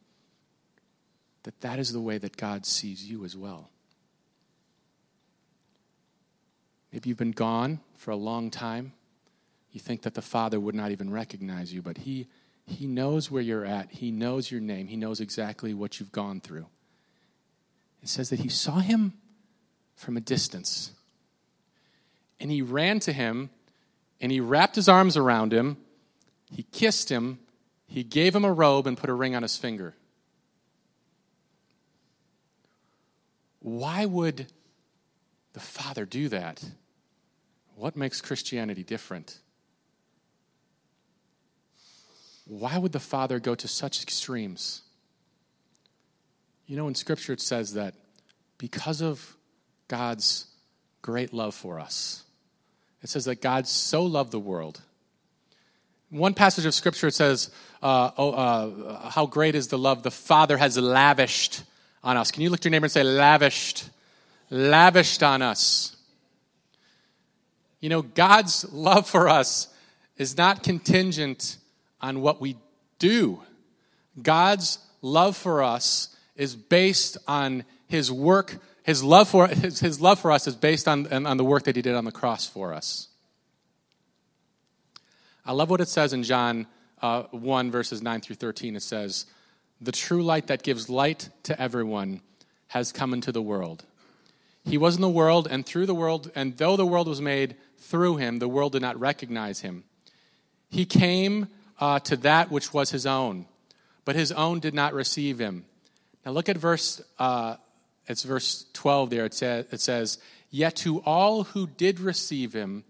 that 1.45 1.61
that 1.63 1.79
is 1.79 1.93
the 1.93 2.01
way 2.01 2.19
that 2.19 2.37
God 2.37 2.67
sees 2.67 3.05
you 3.05 3.25
as 3.25 3.37
well. 3.37 3.71
Maybe 6.93 7.09
you've 7.09 7.19
been 7.19 7.31
gone 7.31 7.81
for 7.97 8.11
a 8.11 8.17
long 8.17 8.51
time. 8.51 8.93
You 9.73 9.81
think 9.81 10.03
that 10.03 10.15
the 10.15 10.23
Father 10.23 10.61
would 10.61 10.75
not 10.75 10.91
even 10.91 11.11
recognize 11.11 11.73
you, 11.73 11.81
but 11.81 11.99
He, 11.99 12.27
he 12.67 12.87
knows 12.87 13.31
where 13.31 13.43
you're 13.43 13.65
at. 13.65 13.91
He 13.91 14.11
knows 14.11 14.51
your 14.51 14.61
name. 14.61 14.89
He 14.89 14.97
knows 14.97 15.21
exactly 15.21 15.73
what 15.73 15.99
you've 15.99 16.13
gone 16.13 16.41
through. 16.41 16.67
It 18.03 18.09
says 18.09 18.29
that 18.31 18.41
He 18.41 18.49
saw 18.49 18.81
him 18.81 19.15
from 19.95 20.17
a 20.17 20.21
distance. 20.21 20.93
And 22.39 22.51
He 22.51 22.61
ran 22.61 23.01
to 23.01 23.13
him 23.13 23.51
and 24.21 24.31
He 24.33 24.41
wrapped 24.41 24.77
His 24.77 24.89
arms 24.89 25.17
around 25.17 25.53
him. 25.53 25.79
He 26.51 26.65
kissed 26.65 27.09
him. 27.09 27.39
He 27.91 28.05
gave 28.05 28.37
him 28.37 28.45
a 28.45 28.53
robe 28.53 28.87
and 28.87 28.97
put 28.97 29.11
a 29.11 29.15
ring 29.15 29.35
on 29.35 29.43
his 29.43 29.57
finger. 29.57 29.97
Why 33.59 34.07
would 34.07 34.47
the 35.55 35.61
Father 35.61 36.07
do 36.07 36.29
that? 36.29 36.65
What 37.75 37.97
makes 37.97 38.21
Christianity 38.21 38.85
different? 38.85 39.39
Why 42.47 42.79
would 42.79 42.93
the 42.93 43.01
Father 43.01 43.41
go 43.41 43.57
to 43.57 43.67
such 43.67 44.05
extremes? 44.05 44.83
You 46.67 46.77
know, 46.77 46.87
in 46.87 46.95
Scripture 46.95 47.33
it 47.33 47.41
says 47.41 47.75
that 47.75 47.97
because 48.57 49.03
of 49.03 49.37
God's 49.89 50.47
great 51.03 51.35
love 51.35 51.57
for 51.57 51.81
us, 51.81 52.23
it 53.03 53.09
says 53.09 53.25
that 53.25 53.43
God 53.43 53.67
so 53.67 54.05
loved 54.05 54.31
the 54.31 54.39
world. 54.39 54.81
One 56.11 56.35
passage 56.35 56.67
of 56.67 56.75
Scripture 56.75 57.11
says, 57.11 57.51
uh, 57.83 58.11
oh, 58.19 58.33
uh, 58.33 59.11
How 59.11 59.27
great 59.27 59.55
is 59.55 59.69
the 59.69 59.79
love 59.79 60.03
the 60.03 60.11
Father 60.11 60.57
has 60.57 60.77
lavished 60.77 61.63
on 62.03 62.17
us. 62.17 62.31
Can 62.31 62.43
you 62.43 62.51
look 62.51 62.61
to 62.61 62.69
your 62.69 62.73
neighbor 62.73 62.87
and 62.87 62.93
say, 62.93 63.03
Lavished? 63.03 63.89
Lavished 64.51 65.23
on 65.23 65.43
us. 65.43 65.97
You 67.81 67.89
know, 67.89 68.03
God's 68.03 68.71
love 68.73 69.09
for 69.09 69.29
us 69.29 69.69
is 70.17 70.37
not 70.37 70.63
contingent 70.63 71.57
on 72.01 72.21
what 72.21 72.41
we 72.41 72.57
do. 72.99 73.41
God's 74.21 74.79
love 75.03 75.37
for 75.37 75.63
us 75.63 76.15
is 76.37 76.57
based 76.57 77.17
on 77.29 77.65
his 77.87 78.11
work. 78.11 78.59
His 78.83 79.05
love 79.05 79.29
for, 79.29 79.47
his, 79.47 79.79
his 79.79 80.01
love 80.01 80.19
for 80.19 80.33
us 80.33 80.47
is 80.47 80.57
based 80.57 80.89
on, 80.89 81.07
on 81.27 81.37
the 81.37 81.45
work 81.45 81.65
that 81.65 81.77
he 81.77 81.83
did 81.83 81.95
on 81.95 82.05
the 82.05 82.13
cross 82.13 82.47
for 82.47 82.75
us. 82.75 83.10
I 85.45 85.53
love 85.53 85.71
what 85.71 85.81
it 85.81 85.89
says 85.89 86.13
in 86.13 86.23
John 86.23 86.67
uh, 87.03 87.23
1, 87.31 87.71
verses 87.71 88.03
9 88.03 88.21
through 88.21 88.37
13. 88.37 88.77
It 88.77 88.83
says, 88.83 89.27
The 89.81 89.93
true 89.93 90.23
light 90.23 90.49
that 90.49 90.63
gives 90.63 90.89
light 90.89 91.31
to 91.45 91.61
everyone 91.61 92.21
has 92.69 92.93
come 92.93 93.13
into 93.13 93.33
the 93.33 93.43
world. 93.43 93.85
He 94.65 94.79
was 94.79 94.97
in 94.97 95.03
the 95.03 95.09
world, 95.09 95.49
and 95.51 95.65
through 95.65 95.87
the 95.87 95.95
world, 95.95 96.31
and 96.35 96.57
though 96.57 96.77
the 96.77 96.87
world 96.87 97.09
was 97.09 97.21
made 97.21 97.57
through 97.79 98.17
him, 98.17 98.39
the 98.39 98.49
world 98.49 98.73
did 98.73 98.83
not 98.83 99.01
recognize 99.01 99.61
him. 99.61 99.85
He 100.69 100.85
came 100.85 101.49
uh, 101.81 101.99
to 102.01 102.17
that 102.19 102.51
which 102.51 102.73
was 102.73 102.91
his 102.91 103.07
own, 103.07 103.47
but 104.05 104.15
his 104.15 104.31
own 104.33 104.61
did 104.61 104.75
not 104.75 104.93
receive 104.93 105.39
him. 105.39 105.65
Now 106.25 106.33
look 106.33 106.49
at 106.49 106.59
verse, 106.59 107.01
uh, 107.19 107.57
it's 108.07 108.23
verse 108.23 108.67
12 108.75 109.11
there. 109.11 109.25
It, 109.25 109.35
say, 109.35 109.65
it 109.71 109.81
says, 109.81 110.19
Yet 110.51 110.77
to 110.77 110.99
all 111.01 111.45
who 111.45 111.67
did 111.67 111.99
receive 111.99 112.53
him, 112.53 112.85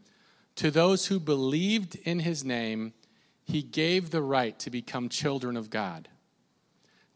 to 0.56 0.70
those 0.70 1.06
who 1.06 1.18
believed 1.18 1.96
in 1.96 2.20
his 2.20 2.44
name, 2.44 2.92
he 3.44 3.62
gave 3.62 4.10
the 4.10 4.22
right 4.22 4.58
to 4.60 4.70
become 4.70 5.08
children 5.08 5.56
of 5.56 5.70
God. 5.70 6.08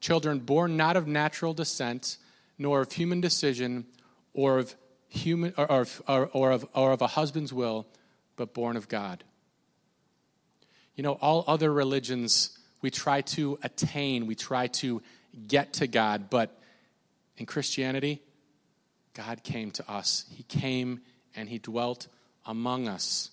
Children 0.01 0.41
born 0.41 0.77
not 0.77 0.97
of 0.97 1.07
natural 1.07 1.55
descent, 1.55 2.19
nor 2.59 2.83
of 2.83 2.93
human 2.93 3.21
decision, 3.21 3.87
or 4.33 4.59
of 4.59 4.75
human 5.09 5.55
or, 5.57 5.87
or, 6.09 6.27
or, 6.33 6.51
of, 6.51 6.67
or 6.75 6.93
of 6.93 7.03
a 7.03 7.07
husband's 7.07 7.53
will, 7.53 7.87
but 8.37 8.53
born 8.53 8.77
of 8.77 8.89
God. 8.89 9.25
You 10.97 11.03
know, 11.03 11.13
all 11.13 11.45
other 11.47 11.73
religions, 11.73 12.59
we 12.83 12.91
try 12.91 13.21
to 13.23 13.59
attain, 13.63 14.27
we 14.27 14.35
try 14.35 14.67
to 14.69 15.03
get 15.47 15.75
to 15.75 15.87
God, 15.87 16.31
but 16.31 16.61
in 17.37 17.47
Christianity, 17.47 18.23
God 19.15 19.43
came 19.43 19.71
to 19.73 19.91
us. 19.91 20.25
He 20.31 20.43
came 20.45 21.01
and 21.35 21.49
He 21.49 21.59
dwelt 21.59 22.09
among 22.47 22.89
us. 22.89 23.31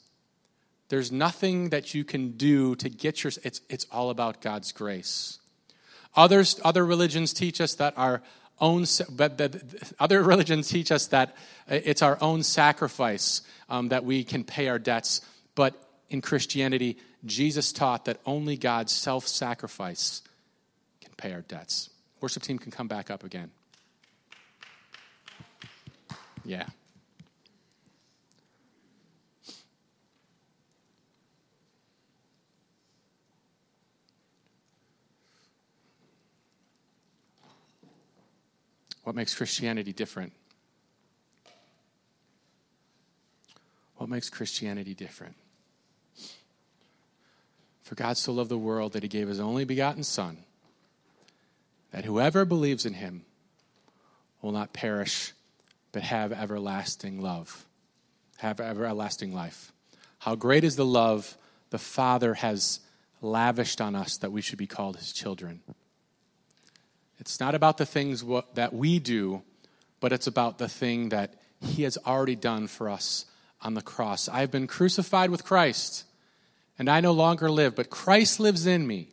There's 0.89 1.11
nothing 1.11 1.69
that 1.69 1.93
you 1.93 2.03
can 2.03 2.31
do 2.31 2.75
to 2.75 2.89
get 2.89 3.23
your, 3.23 3.31
it's, 3.43 3.61
it's 3.69 3.85
all 3.91 4.09
about 4.09 4.41
God's 4.41 4.71
grace. 4.71 5.39
Others, 6.15 6.59
other 6.65 6.85
religions 6.85 7.33
teach 7.33 7.61
us 7.61 7.75
that 7.75 7.93
our 7.97 8.21
own, 8.59 8.85
but, 9.09 9.37
but 9.37 9.55
other 9.99 10.21
religions 10.33 10.67
teach 10.67 10.91
us 10.91 11.07
that 11.07 11.35
it's 11.67 12.01
our 12.01 12.17
own 12.21 12.43
sacrifice 12.43 13.41
um, 13.69 13.89
that 13.89 14.03
we 14.03 14.23
can 14.23 14.43
pay 14.43 14.67
our 14.67 14.79
debts. 14.79 15.21
But 15.55 15.73
in 16.09 16.21
Christianity, 16.21 16.97
Jesus 17.25 17.71
taught 17.71 18.05
that 18.05 18.19
only 18.25 18.57
God's 18.57 18.91
self 18.91 19.27
sacrifice 19.27 20.21
can 20.99 21.13
pay 21.15 21.33
our 21.33 21.41
debts. 21.41 21.89
Worship 22.19 22.43
team 22.43 22.59
can 22.59 22.71
come 22.71 22.87
back 22.87 23.09
up 23.09 23.23
again. 23.23 23.51
Yeah. 26.43 26.65
What 39.03 39.15
makes 39.15 39.33
Christianity 39.33 39.93
different? 39.93 40.33
What 43.97 44.09
makes 44.09 44.29
Christianity 44.29 44.93
different? 44.93 45.35
For 47.83 47.95
God 47.95 48.17
so 48.17 48.31
loved 48.31 48.49
the 48.49 48.57
world 48.57 48.93
that 48.93 49.03
he 49.03 49.09
gave 49.09 49.27
his 49.27 49.39
only 49.39 49.65
begotten 49.65 50.03
Son, 50.03 50.37
that 51.91 52.05
whoever 52.05 52.45
believes 52.45 52.85
in 52.85 52.93
him 52.93 53.25
will 54.41 54.51
not 54.51 54.73
perish, 54.73 55.33
but 55.91 56.03
have 56.03 56.31
everlasting 56.31 57.21
love, 57.21 57.65
have 58.37 58.59
everlasting 58.59 59.33
life. 59.33 59.71
How 60.19 60.35
great 60.35 60.63
is 60.63 60.77
the 60.77 60.85
love 60.85 61.37
the 61.69 61.77
Father 61.77 62.35
has 62.35 62.79
lavished 63.21 63.81
on 63.81 63.95
us 63.95 64.17
that 64.17 64.31
we 64.31 64.41
should 64.41 64.57
be 64.57 64.67
called 64.67 64.97
his 64.97 65.11
children. 65.11 65.61
It's 67.21 67.39
not 67.39 67.53
about 67.53 67.77
the 67.77 67.85
things 67.85 68.25
that 68.55 68.73
we 68.73 68.97
do, 68.97 69.43
but 69.99 70.11
it's 70.11 70.25
about 70.25 70.57
the 70.57 70.67
thing 70.67 71.09
that 71.09 71.35
He 71.61 71.83
has 71.83 71.95
already 72.03 72.35
done 72.35 72.65
for 72.65 72.89
us 72.89 73.25
on 73.61 73.75
the 73.75 73.83
cross. 73.83 74.27
I 74.27 74.39
have 74.39 74.49
been 74.49 74.65
crucified 74.65 75.29
with 75.29 75.43
Christ, 75.43 76.05
and 76.79 76.89
I 76.89 76.99
no 76.99 77.11
longer 77.11 77.49
live, 77.49 77.75
but 77.75 77.91
Christ 77.91 78.39
lives 78.39 78.65
in 78.65 78.87
me. 78.87 79.09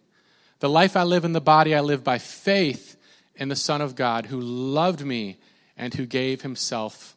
The 0.60 0.70
life 0.70 0.96
I 0.96 1.02
live 1.02 1.26
in 1.26 1.34
the 1.34 1.40
body, 1.42 1.74
I 1.74 1.80
live 1.80 2.02
by 2.02 2.16
faith 2.16 2.96
in 3.36 3.50
the 3.50 3.56
Son 3.56 3.82
of 3.82 3.94
God 3.94 4.24
who 4.26 4.40
loved 4.40 5.04
me 5.04 5.36
and 5.76 5.92
who 5.92 6.06
gave 6.06 6.40
Himself 6.40 7.14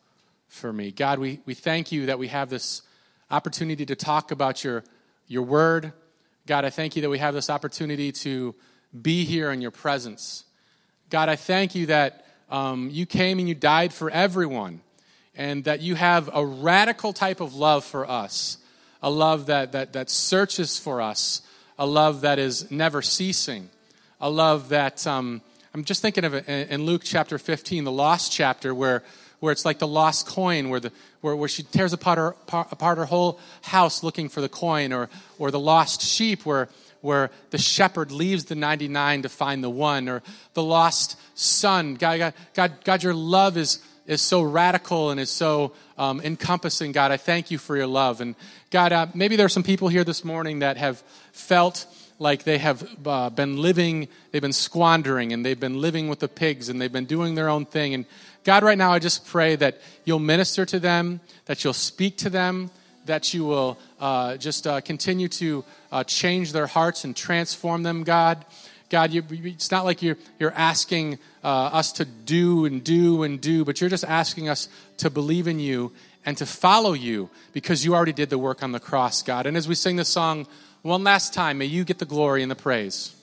for 0.49 0.73
me. 0.73 0.91
God, 0.91 1.19
we, 1.19 1.39
we 1.45 1.54
thank 1.54 1.93
you 1.93 2.08
that 2.08 2.19
we 2.19 2.27
have 2.27 2.49
this 2.49 2.82
opportunity 3.32 3.86
to 3.86 3.95
talk 3.95 4.32
about 4.32 4.65
your, 4.65 4.84
your 5.25 5.43
word. 5.43 5.93
God, 6.47 6.65
I 6.65 6.69
thank 6.69 6.97
you 6.97 7.01
that 7.04 7.10
we 7.10 7.19
have 7.19 7.34
this 7.34 7.49
opportunity 7.49 8.12
to 8.12 8.54
be 9.01 9.23
here 9.23 9.51
in 9.51 9.62
your 9.62 9.71
presence. 9.71 10.43
God, 11.12 11.28
I 11.28 11.36
thank 11.36 11.76
you 11.76 11.88
that 11.88 12.26
um, 12.50 12.89
you 12.89 13.06
came 13.06 13.38
and 13.39 13.47
you 13.50 13.54
died 13.54 13.91
for 13.91 14.10
everyone, 14.10 14.80
and 15.36 15.65
that 15.65 15.82
you 15.82 15.95
have 15.95 16.30
a 16.34 16.45
radical 16.45 17.12
type 17.12 17.41
of 17.41 17.54
love 17.54 17.84
for 17.84 18.10
us, 18.10 18.58
a 19.04 19.10
love 19.10 19.47
that, 19.47 19.74
that, 19.74 19.91
that 19.91 20.10
searches 20.10 20.80
for 20.80 21.02
us, 21.02 21.41
a 21.78 21.86
love 21.86 22.21
that 22.21 22.39
is 22.39 22.71
never 22.71 23.02
ceasing, 23.02 23.69
a 24.21 24.30
love 24.30 24.69
that, 24.69 25.06
um, 25.06 25.41
I'm 25.74 25.84
just 25.84 26.02
thinking 26.02 26.24
of 26.24 26.34
it 26.34 26.47
in 26.47 26.86
Luke 26.86 27.02
chapter 27.04 27.38
15, 27.38 27.84
the 27.84 27.91
lost 27.91 28.32
chapter, 28.32 28.74
where, 28.74 29.04
where 29.41 29.52
it's 29.52 29.65
like 29.65 29.80
the 29.80 29.88
lost 29.88 30.28
coin, 30.28 30.69
where, 30.69 30.80
the, 30.80 30.93
where, 31.19 31.36
where 31.36 31.50
she 31.50 31.63
tears 31.63 31.91
apart 31.91 32.19
her, 32.19 32.36
apart 32.47 32.97
her 32.97 33.06
whole 33.06 33.38
house 33.63 34.02
looking 34.02 34.30
for 34.30 34.39
the 34.39 34.50
coin, 34.50 34.93
or, 34.93 35.10
or 35.39 35.52
the 35.52 35.60
lost 35.60 36.02
sheep, 36.02 36.45
where, 36.45 36.69
where 37.01 37.31
the 37.49 37.57
shepherd 37.57 38.11
leaves 38.11 38.45
the 38.45 38.55
99 38.55 39.23
to 39.23 39.29
find 39.29 39.63
the 39.63 39.69
one, 39.69 40.07
or 40.07 40.21
the 40.53 40.63
lost 40.63 41.17
son. 41.35 41.95
God, 41.95 42.17
God, 42.19 42.33
God, 42.53 42.71
God 42.83 43.03
your 43.03 43.13
love 43.13 43.57
is, 43.57 43.81
is 44.07 44.21
so 44.21 44.41
radical 44.41 45.09
and 45.09 45.19
is 45.19 45.29
so 45.29 45.73
um, 45.97 46.21
encompassing, 46.21 46.91
God. 46.91 47.11
I 47.11 47.17
thank 47.17 47.51
you 47.51 47.57
for 47.57 47.75
your 47.75 47.87
love. 47.87 48.21
And 48.21 48.35
God, 48.69 48.91
uh, 48.91 49.07
maybe 49.13 49.35
there 49.35 49.45
are 49.45 49.49
some 49.49 49.63
people 49.63 49.87
here 49.87 50.03
this 50.03 50.23
morning 50.23 50.59
that 50.59 50.77
have 50.77 51.01
felt 51.31 51.85
like 52.21 52.43
they 52.43 52.59
have 52.59 52.87
uh, 53.05 53.31
been 53.31 53.57
living, 53.57 54.07
they've 54.31 54.43
been 54.43 54.53
squandering, 54.53 55.33
and 55.33 55.43
they've 55.43 55.59
been 55.59 55.81
living 55.81 56.07
with 56.07 56.19
the 56.19 56.27
pigs, 56.27 56.69
and 56.69 56.79
they've 56.79 56.91
been 56.91 57.05
doing 57.05 57.33
their 57.33 57.49
own 57.49 57.65
thing. 57.65 57.95
And 57.95 58.05
God, 58.43 58.63
right 58.63 58.77
now, 58.77 58.91
I 58.91 58.99
just 58.99 59.25
pray 59.25 59.55
that 59.55 59.81
you'll 60.05 60.19
minister 60.19 60.63
to 60.65 60.79
them, 60.79 61.19
that 61.45 61.63
you'll 61.63 61.73
speak 61.73 62.17
to 62.17 62.29
them, 62.29 62.69
that 63.05 63.33
you 63.33 63.45
will 63.45 63.77
uh, 63.99 64.37
just 64.37 64.67
uh, 64.67 64.81
continue 64.81 65.27
to 65.27 65.63
uh, 65.91 66.03
change 66.03 66.53
their 66.53 66.67
hearts 66.67 67.03
and 67.03 67.15
transform 67.15 67.83
them, 67.83 68.03
God. 68.03 68.45
God, 68.89 69.11
you, 69.11 69.23
it's 69.29 69.71
not 69.71 69.85
like 69.85 70.01
you're, 70.01 70.17
you're 70.37 70.53
asking 70.53 71.17
uh, 71.43 71.47
us 71.47 71.93
to 71.93 72.05
do 72.05 72.65
and 72.65 72.83
do 72.83 73.23
and 73.23 73.39
do, 73.39 73.63
but 73.63 73.79
you're 73.79 73.89
just 73.89 74.03
asking 74.03 74.49
us 74.49 74.67
to 74.97 75.09
believe 75.09 75.47
in 75.47 75.59
you 75.59 75.93
and 76.25 76.37
to 76.37 76.45
follow 76.45 76.93
you 76.93 77.29
because 77.53 77.85
you 77.85 77.95
already 77.95 78.13
did 78.13 78.29
the 78.29 78.37
work 78.37 78.61
on 78.61 78.73
the 78.73 78.79
cross, 78.79 79.23
God. 79.23 79.45
And 79.45 79.55
as 79.55 79.67
we 79.67 79.75
sing 79.75 79.95
this 79.95 80.09
song 80.09 80.45
one 80.81 81.03
last 81.03 81.33
time, 81.33 81.57
may 81.57 81.65
you 81.65 81.83
get 81.83 81.99
the 81.99 82.05
glory 82.05 82.41
and 82.41 82.51
the 82.51 82.55
praise. 82.55 83.15